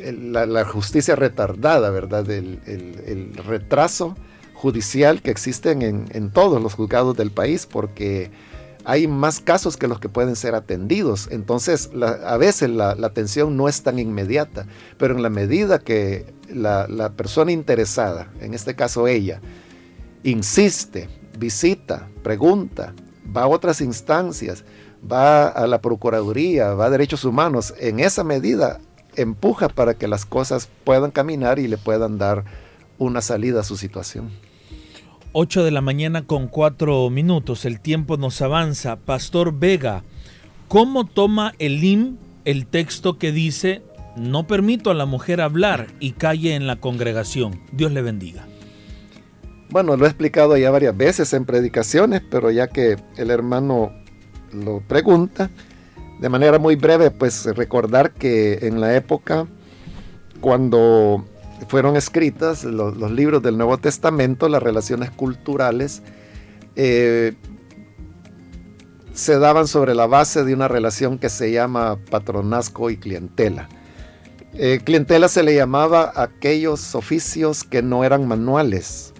[0.00, 2.28] la, justicia retardada, ¿verdad?
[2.30, 4.16] El, retraso
[4.54, 8.30] judicial que existen en, todos los juzgados del país, porque
[8.84, 11.28] hay más casos que los que pueden ser atendidos.
[11.30, 11.90] Entonces,
[12.24, 14.66] a veces la, atención no es tan inmediata,
[14.98, 19.40] pero en la medida que la, la persona interesada, en este caso ella,
[20.22, 22.94] insiste, visita, pregunta,
[23.34, 24.64] va a otras instancias,
[25.10, 28.80] va a la Procuraduría, va a Derechos Humanos, en esa medida
[29.16, 32.44] empuja para que las cosas puedan caminar y le puedan dar
[32.98, 34.30] una salida a su situación.
[35.32, 38.96] 8 de la mañana con 4 minutos, el tiempo nos avanza.
[38.96, 40.04] Pastor Vega,
[40.68, 43.82] ¿cómo toma el IM el texto que dice,
[44.16, 47.60] no permito a la mujer hablar y calle en la congregación?
[47.72, 48.46] Dios le bendiga.
[49.70, 53.90] Bueno, lo he explicado ya varias veces en predicaciones, pero ya que el hermano
[54.52, 55.50] lo pregunta,
[56.22, 59.48] de manera muy breve, pues recordar que en la época
[60.40, 61.24] cuando
[61.66, 66.00] fueron escritas los, libros del Nuevo Testamento, las relaciones culturales
[66.76, 67.34] eh,
[69.12, 73.68] se daban sobre la base de una relación que se llama patronazgo y clientela.
[74.54, 79.12] Eh, clientela se le llamaba aquellos oficios que no eran manuales,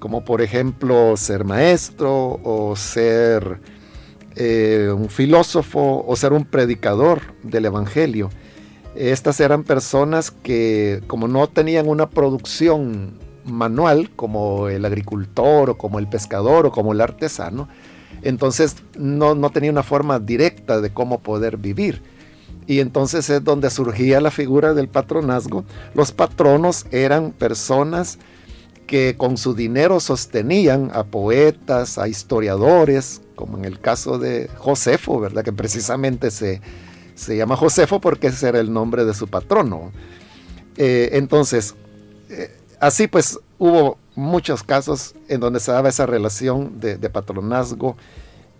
[0.00, 3.58] como por ejemplo ser maestro o ser
[4.36, 8.30] eh, un filósofo o ser un predicador del Evangelio.
[8.94, 15.98] Estas eran personas que como no tenían una producción manual como el agricultor o como
[15.98, 17.68] el pescador o como el artesano,
[18.22, 22.02] entonces no, no tenía una forma directa de cómo poder vivir.
[22.66, 25.64] Y entonces es donde surgía la figura del patronazgo.
[25.94, 28.18] Los patronos eran personas
[28.86, 35.20] que con su dinero sostenían a poetas, a historiadores, como en el caso de Josefo,
[35.20, 35.44] ¿verdad?
[35.44, 36.60] Que precisamente se,
[37.28, 39.92] llama Josefo porque ese era el nombre de su patrono.
[40.76, 41.74] Eh, entonces,
[42.30, 47.96] eh, así pues hubo muchos casos en donde se daba esa relación de patronazgo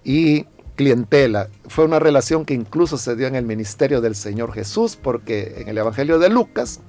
[0.04, 0.46] y
[0.76, 1.48] clientela.
[1.66, 5.68] Fue una relación que incluso se dio en el ministerio del Señor Jesús, porque en
[5.68, 6.80] el Evangelio de Lucas,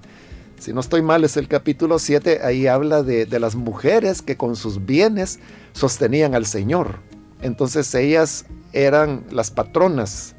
[0.60, 4.55] si no estoy mal, es el capítulo 7, ahí habla de, las mujeres que con
[4.55, 5.39] sus bienes
[5.74, 6.99] sostenían al Señor.
[7.41, 10.36] Entonces ellas eran las patronas.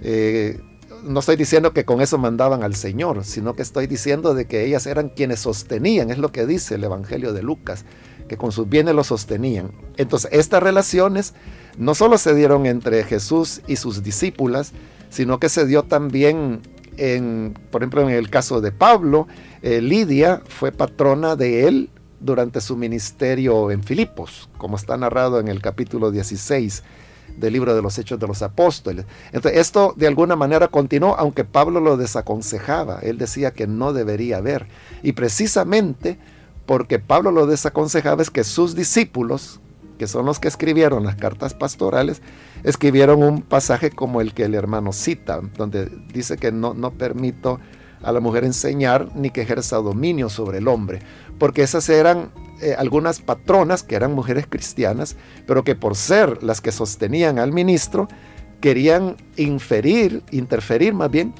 [0.00, 0.60] Eh,
[1.02, 4.64] no estoy diciendo que con eso mandaban al Señor, sino que estoy diciendo de que
[4.64, 7.84] ellas eran quienes sostenían, es lo que dice el Evangelio de Lucas,
[8.28, 9.70] que con sus bienes lo sostenían.
[9.98, 11.34] Entonces estas relaciones
[11.76, 14.72] no solo se dieron entre Jesús y sus discípulas,
[15.10, 16.62] sino que se dio también
[17.70, 19.26] por ejemplo, en el caso de Pablo,
[19.62, 21.90] eh, Lidia fue patrona de él
[22.20, 26.82] durante su ministerio en Filipos, como está narrado en el capítulo 16
[27.36, 29.04] del libro de los Hechos de los Apóstoles.
[29.32, 33.00] Entonces, esto de alguna manera continuó, aunque Pablo lo desaconsejaba.
[33.02, 34.66] Él decía que no debería haber.
[35.02, 36.18] Y precisamente
[36.66, 39.60] porque Pablo lo desaconsejaba es que sus discípulos,
[39.98, 42.22] que son los que escribieron las cartas pastorales,
[42.64, 47.60] escribieron un pasaje como el que el hermano cita, donde dice que no, no permito
[48.02, 51.00] a la mujer enseñar ni que ejerza dominio sobre el hombre,
[51.38, 52.30] porque esas eran
[52.60, 55.16] eh, algunas patronas que eran mujeres cristianas,
[55.46, 58.08] pero que por ser las que sostenían al ministro,
[58.60, 61.34] querían inferir, interferir más bien,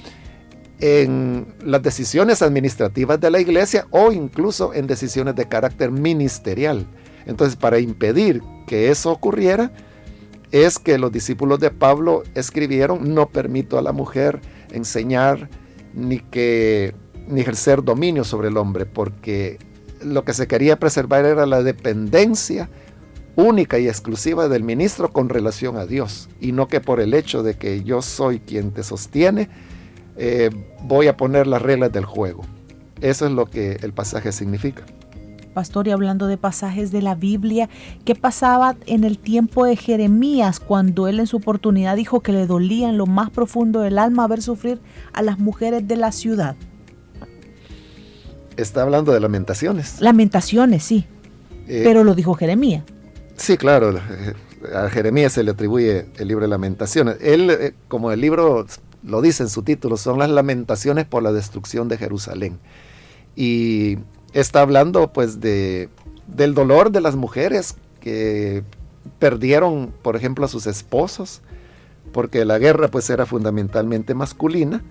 [0.78, 6.86] en las decisiones administrativas de la iglesia o incluso en decisiones de carácter ministerial.
[7.26, 9.72] Entonces, para impedir que eso ocurriera,
[10.52, 15.48] es que los discípulos de Pablo escribieron, no permito a la mujer enseñar
[15.94, 16.94] ni que
[17.28, 19.58] ni ejercer dominio sobre el hombre, porque
[20.00, 22.68] lo que se quería preservar era la dependencia
[23.34, 27.42] única y exclusiva del ministro con relación a Dios, y no que por el hecho
[27.42, 29.48] de que yo soy quien te sostiene,
[30.16, 30.50] eh,
[30.82, 32.44] voy a poner las reglas del juego.
[33.00, 34.84] Eso es lo que el pasaje significa
[35.56, 37.70] pastor, y hablando de pasajes de la Biblia,
[38.04, 42.46] ¿qué pasaba en el tiempo de Jeremías cuando él en su oportunidad dijo que le
[42.46, 44.82] dolía en lo más profundo del alma ver sufrir
[45.14, 46.56] a las mujeres de la ciudad?
[48.58, 49.98] Está hablando de lamentaciones.
[50.02, 51.06] Lamentaciones, sí.
[51.66, 52.84] Eh, pero lo dijo Jeremías.
[53.36, 53.98] Sí, claro.
[54.74, 57.16] A Jeremías se le atribuye el libro de lamentaciones.
[57.22, 58.66] Él, eh, como el libro
[59.02, 62.58] lo dice en su título, son las lamentaciones por la destrucción de Jerusalén.
[63.34, 63.96] Y
[64.40, 65.88] está hablando pues de,
[66.26, 68.62] del dolor de las mujeres que
[69.18, 71.40] perdieron, por ejemplo, a sus esposos,
[72.12, 74.82] porque la guerra pues era fundamentalmente masculina.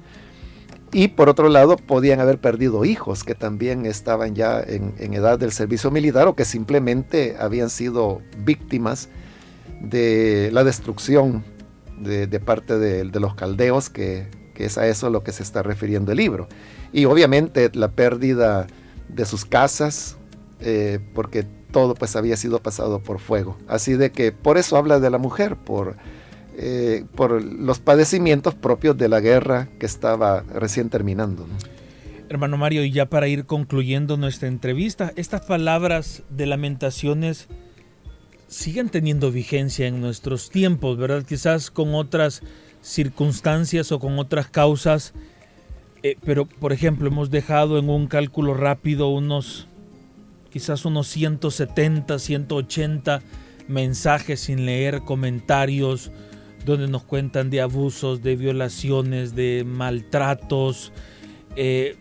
[0.92, 5.52] Y por otro lado, podían haber perdido hijos que también estaban ya en, edad del
[5.52, 9.10] servicio militar o que simplemente habían sido víctimas
[9.82, 11.44] de la destrucción
[12.00, 15.64] de, parte de, los caldeos, que, que, es a eso a lo que se está
[15.64, 16.48] refiriendo el libro.
[16.94, 18.68] Y obviamente la pérdida
[19.16, 20.18] de sus casas,
[20.60, 23.58] eh, porque todo pues había sido pasado por fuego.
[23.68, 25.96] Así de que por eso habla de la mujer, por,
[26.58, 31.46] eh, por los padecimientos propios de la guerra que estaba recién terminando.
[32.30, 37.48] Hermano Mario, y ya para ir concluyendo nuestra entrevista, estas palabras de lamentaciones
[38.48, 41.24] siguen teniendo vigencia en nuestros tiempos, ¿verdad?
[41.24, 42.42] Quizás con otras
[42.82, 45.14] circunstancias o con otras causas
[46.06, 49.68] eh, pero, por ejemplo, hemos dejado en un cálculo rápido unos,
[50.52, 53.24] quizás unos 170, 180
[53.68, 56.12] mensajes sin leer, comentarios,
[56.64, 60.94] donde nos cuentan de abusos, de violaciones, de maltratos,
[61.56, 61.96] eh,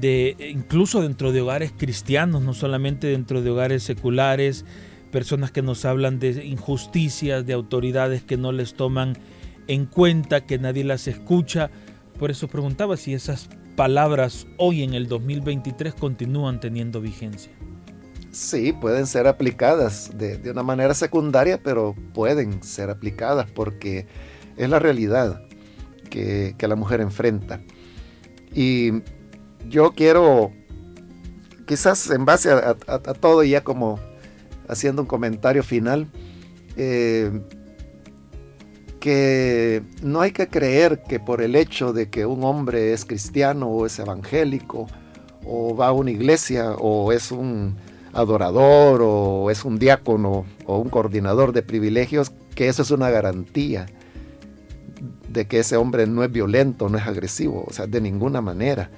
[0.00, 4.64] de, incluso dentro de hogares cristianos, no solamente dentro de hogares seculares,
[5.12, 9.18] personas que nos hablan de injusticias, de autoridades que no les toman
[9.66, 11.70] en cuenta, que nadie las escucha.
[12.20, 17.50] Por eso preguntaba si esas palabras hoy en el 2023 continúan teniendo vigencia.
[18.30, 24.06] Sí, pueden ser aplicadas de, una manera secundaria, pero pueden ser aplicadas porque
[24.58, 25.40] es la realidad
[26.10, 27.62] que, la mujer enfrenta.
[28.54, 29.00] Y
[29.66, 30.52] yo quiero,
[31.66, 32.74] quizás en base a,
[33.14, 33.98] todo ya como
[34.68, 36.06] haciendo un comentario final,
[36.76, 37.40] eh,
[39.00, 43.66] que no hay que creer que por el hecho de que un hombre es cristiano
[43.68, 44.86] o es evangélico
[45.44, 47.76] o va a una iglesia o es un
[48.12, 53.86] adorador o es un diácono o un coordinador de privilegios, que eso es una garantía
[55.28, 58.90] de que ese hombre no es violento, no es agresivo, o sea, de ninguna manera.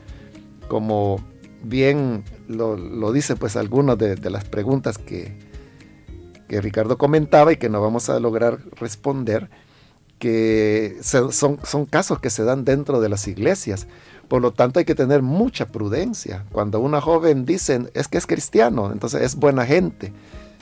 [0.68, 1.20] Como
[1.62, 5.36] bien lo, dice pues algunas de, las preguntas que,
[6.48, 9.50] que Ricardo comentaba y que no vamos a lograr responder,
[10.22, 13.88] que son, son casos que se dan dentro de las iglesias.
[14.28, 16.44] Por lo tanto, hay que tener mucha prudencia.
[16.52, 20.12] Cuando una joven dice, es que es cristiano, entonces es buena gente.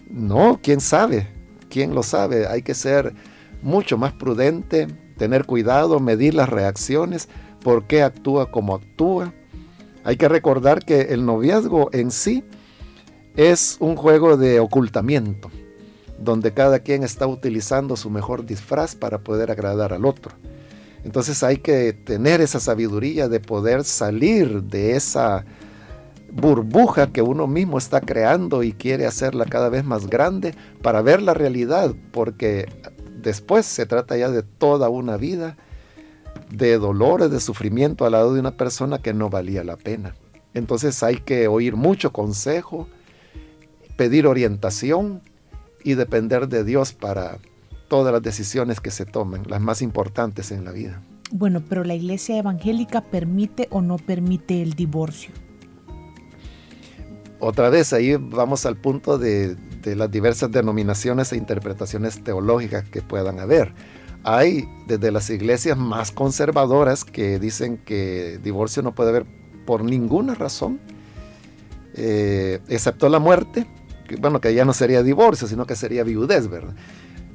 [0.08, 1.28] No, quién sabe,
[1.68, 2.46] quién lo sabe.
[2.46, 3.12] Hay que ser
[3.60, 4.86] mucho más prudente,
[5.18, 7.28] tener cuidado, medir las reacciones,
[7.62, 9.34] por qué actúa como actúa.
[10.04, 12.44] Hay que recordar que el noviazgo en sí
[13.36, 15.50] es un juego de ocultamiento
[16.20, 20.32] donde cada quien está utilizando su mejor disfraz para poder agradar al otro.
[21.02, 25.44] Entonces hay que tener esa sabiduría de poder salir de esa
[26.30, 31.22] burbuja que uno mismo está creando y quiere hacerla cada vez más grande para ver
[31.22, 32.68] la realidad, porque
[33.16, 35.56] después se trata ya de toda una vida
[36.50, 40.14] de dolores, de sufrimiento al lado de una persona que no valía la pena.
[40.52, 42.88] Entonces hay que oír mucho consejo,
[43.96, 45.22] pedir orientación
[45.84, 47.38] y depender de Dios para
[47.88, 51.02] todas las decisiones que se tomen, las más importantes en la vida.
[51.32, 55.32] Bueno, pero la iglesia evangélica permite o no permite el divorcio.
[57.38, 63.40] Otra vez ahí vamos al punto de, las diversas denominaciones e interpretaciones teológicas que puedan
[63.40, 63.72] haber.
[64.24, 69.26] Hay desde las iglesias más conservadoras que dicen que divorcio no puede haber
[69.64, 70.80] por ninguna razón,
[71.94, 73.66] eh, excepto la muerte,
[74.16, 76.74] bueno, que ya no sería divorcio, sino que sería viudez, ¿verdad?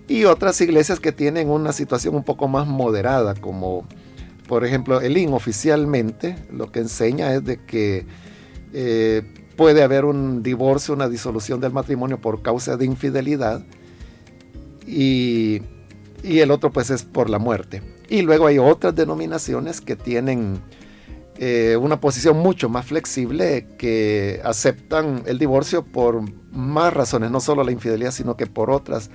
[0.07, 3.87] Y otras iglesias que tienen una situación un poco más moderada, como
[4.47, 8.05] por ejemplo el IN oficialmente lo que enseña es de que
[8.73, 9.23] eh,
[9.55, 13.63] puede haber un divorcio, una disolución del matrimonio por causa de infidelidad
[14.85, 15.61] y,
[16.23, 17.81] y el otro pues es por la muerte.
[18.07, 20.61] Y luego hay otras denominaciones que tienen
[21.37, 26.21] eh, una posición mucho más flexible que aceptan el divorcio por
[26.51, 29.09] más razones, no solo la infidelidad, sino que por otras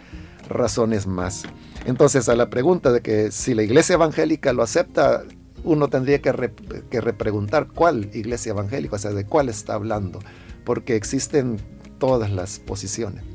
[0.49, 1.45] razones más.
[1.87, 5.23] Entonces, a la pregunta de que si la iglesia evangélica lo acepta,
[5.65, 6.53] uno tendría que,
[6.91, 10.19] que repreguntar cuál iglesia evangélica, o sea, de cuál está hablando,
[10.65, 11.59] porque existen
[11.99, 13.30] todas las posiciones.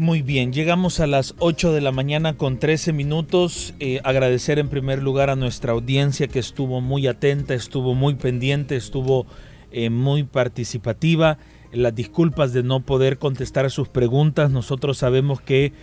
[0.00, 3.74] Muy bien, llegamos a las 8 de la mañana con 13 minutos.
[3.80, 8.76] Eh, agradecer en primer lugar a nuestra audiencia que estuvo muy atenta, estuvo muy pendiente,
[8.76, 9.26] estuvo
[9.72, 11.36] eh, muy participativa.
[11.70, 14.50] Las disculpas de no poder contestar sus preguntas.
[14.50, 15.74] Nosotros sabemos que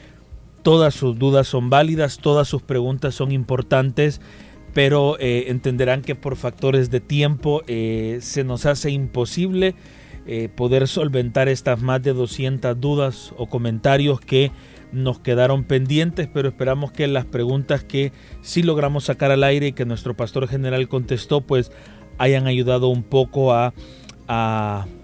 [0.63, 4.19] todas sus dudas son válidas, todas sus preguntas son importantes,
[4.73, 9.75] pero eh, entenderán que por factores de tiempo se nos hace imposible
[10.27, 14.51] eh, poder solventar estas más de 200 dudas o comentarios que
[14.91, 19.71] nos quedaron pendientes, pero esperamos que las preguntas que sí logramos sacar al aire y
[19.73, 21.71] que nuestro pastor general contestó, pues
[22.17, 23.73] hayan ayudado un poco a,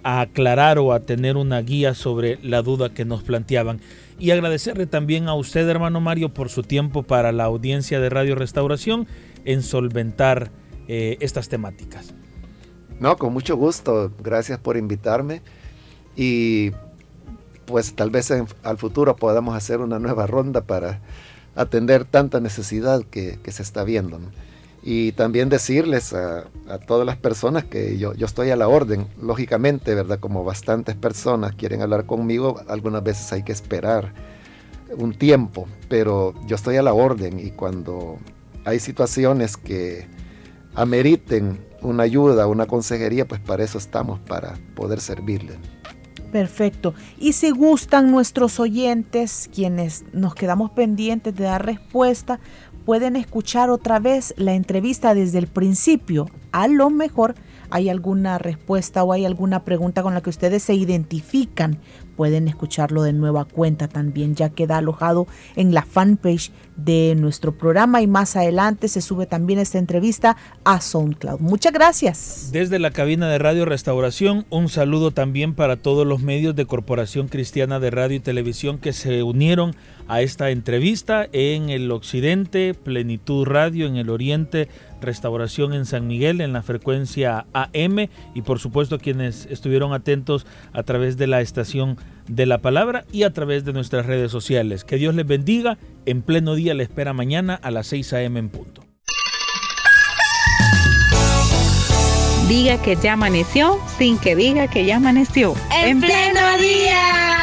[0.04, 3.80] aclarar o a tener una guía sobre la duda que nos planteaban.
[4.20, 8.36] Y agradecerle también a usted, hermano Mario, por su tiempo para la audiencia de Radio
[8.36, 9.08] Restauración
[9.46, 10.52] en solventar
[10.90, 12.14] eh, estas temáticas.
[13.04, 14.14] No, con mucho gusto.
[14.24, 15.42] Gracias por invitarme.
[16.16, 16.72] Y
[17.66, 21.02] pues tal vez al futuro podamos hacer una nueva ronda para
[21.54, 24.22] atender tanta necesidad que, se está viendo.
[24.84, 26.46] Y también decirles a,
[26.88, 30.22] todas las personas que yo, yo estoy a la orden, lógicamente, ¿verdad?
[30.22, 34.14] Como bastantes personas quieren hablar conmigo, algunas veces hay que esperar
[34.96, 38.18] un tiempo, pero yo estoy a la orden y cuando
[38.64, 40.08] hay situaciones que
[40.74, 45.54] ameriten una ayuda, una consejería, pues para eso estamos, para poder servirle.
[46.32, 46.96] Perfecto.
[47.20, 52.40] Y si gustan nuestros oyentes, quienes nos quedamos pendientes de dar respuesta,
[52.86, 56.28] pueden escuchar otra vez la entrevista desde el principio.
[56.52, 57.36] A lo mejor
[57.70, 61.80] hay alguna respuesta o hay alguna pregunta con la que ustedes se identifican
[62.16, 68.02] pueden escucharlo de nueva cuenta también, ya queda alojado en la fanpage de nuestro programa
[68.02, 71.40] y más adelante se sube también esta entrevista a SoundCloud.
[71.40, 72.50] Muchas gracias.
[72.52, 77.28] Desde la cabina de Radio Restauración, un saludo también para todos los medios de Corporación
[77.28, 79.76] Cristiana de Radio y Televisión que se unieron
[80.08, 84.68] a esta entrevista en el occidente, Plenitud Radio, en el oriente,
[85.02, 90.84] Restauración en San Miguel en la frecuencia AM y por supuesto quienes estuvieron atentos a
[90.84, 91.98] través de la estación
[92.28, 94.84] de la palabra y a través de nuestras redes sociales.
[94.84, 95.78] Que Dios les bendiga.
[96.06, 98.40] En pleno día le espera mañana a las 6 a.m.
[98.40, 98.84] en punto.
[102.48, 105.56] Diga que ya amaneció sin que diga que ya amaneció.
[105.72, 107.34] En pleno día.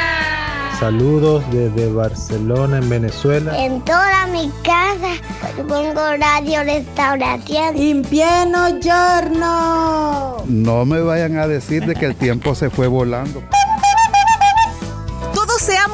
[0.78, 3.64] Saludos desde Barcelona, en Venezuela.
[3.64, 5.20] En toda mi casa
[5.68, 7.76] pongo radio restauración.
[7.76, 10.36] En pleno giorno.
[10.46, 13.42] No me vayan a decir de que el tiempo se fue volando.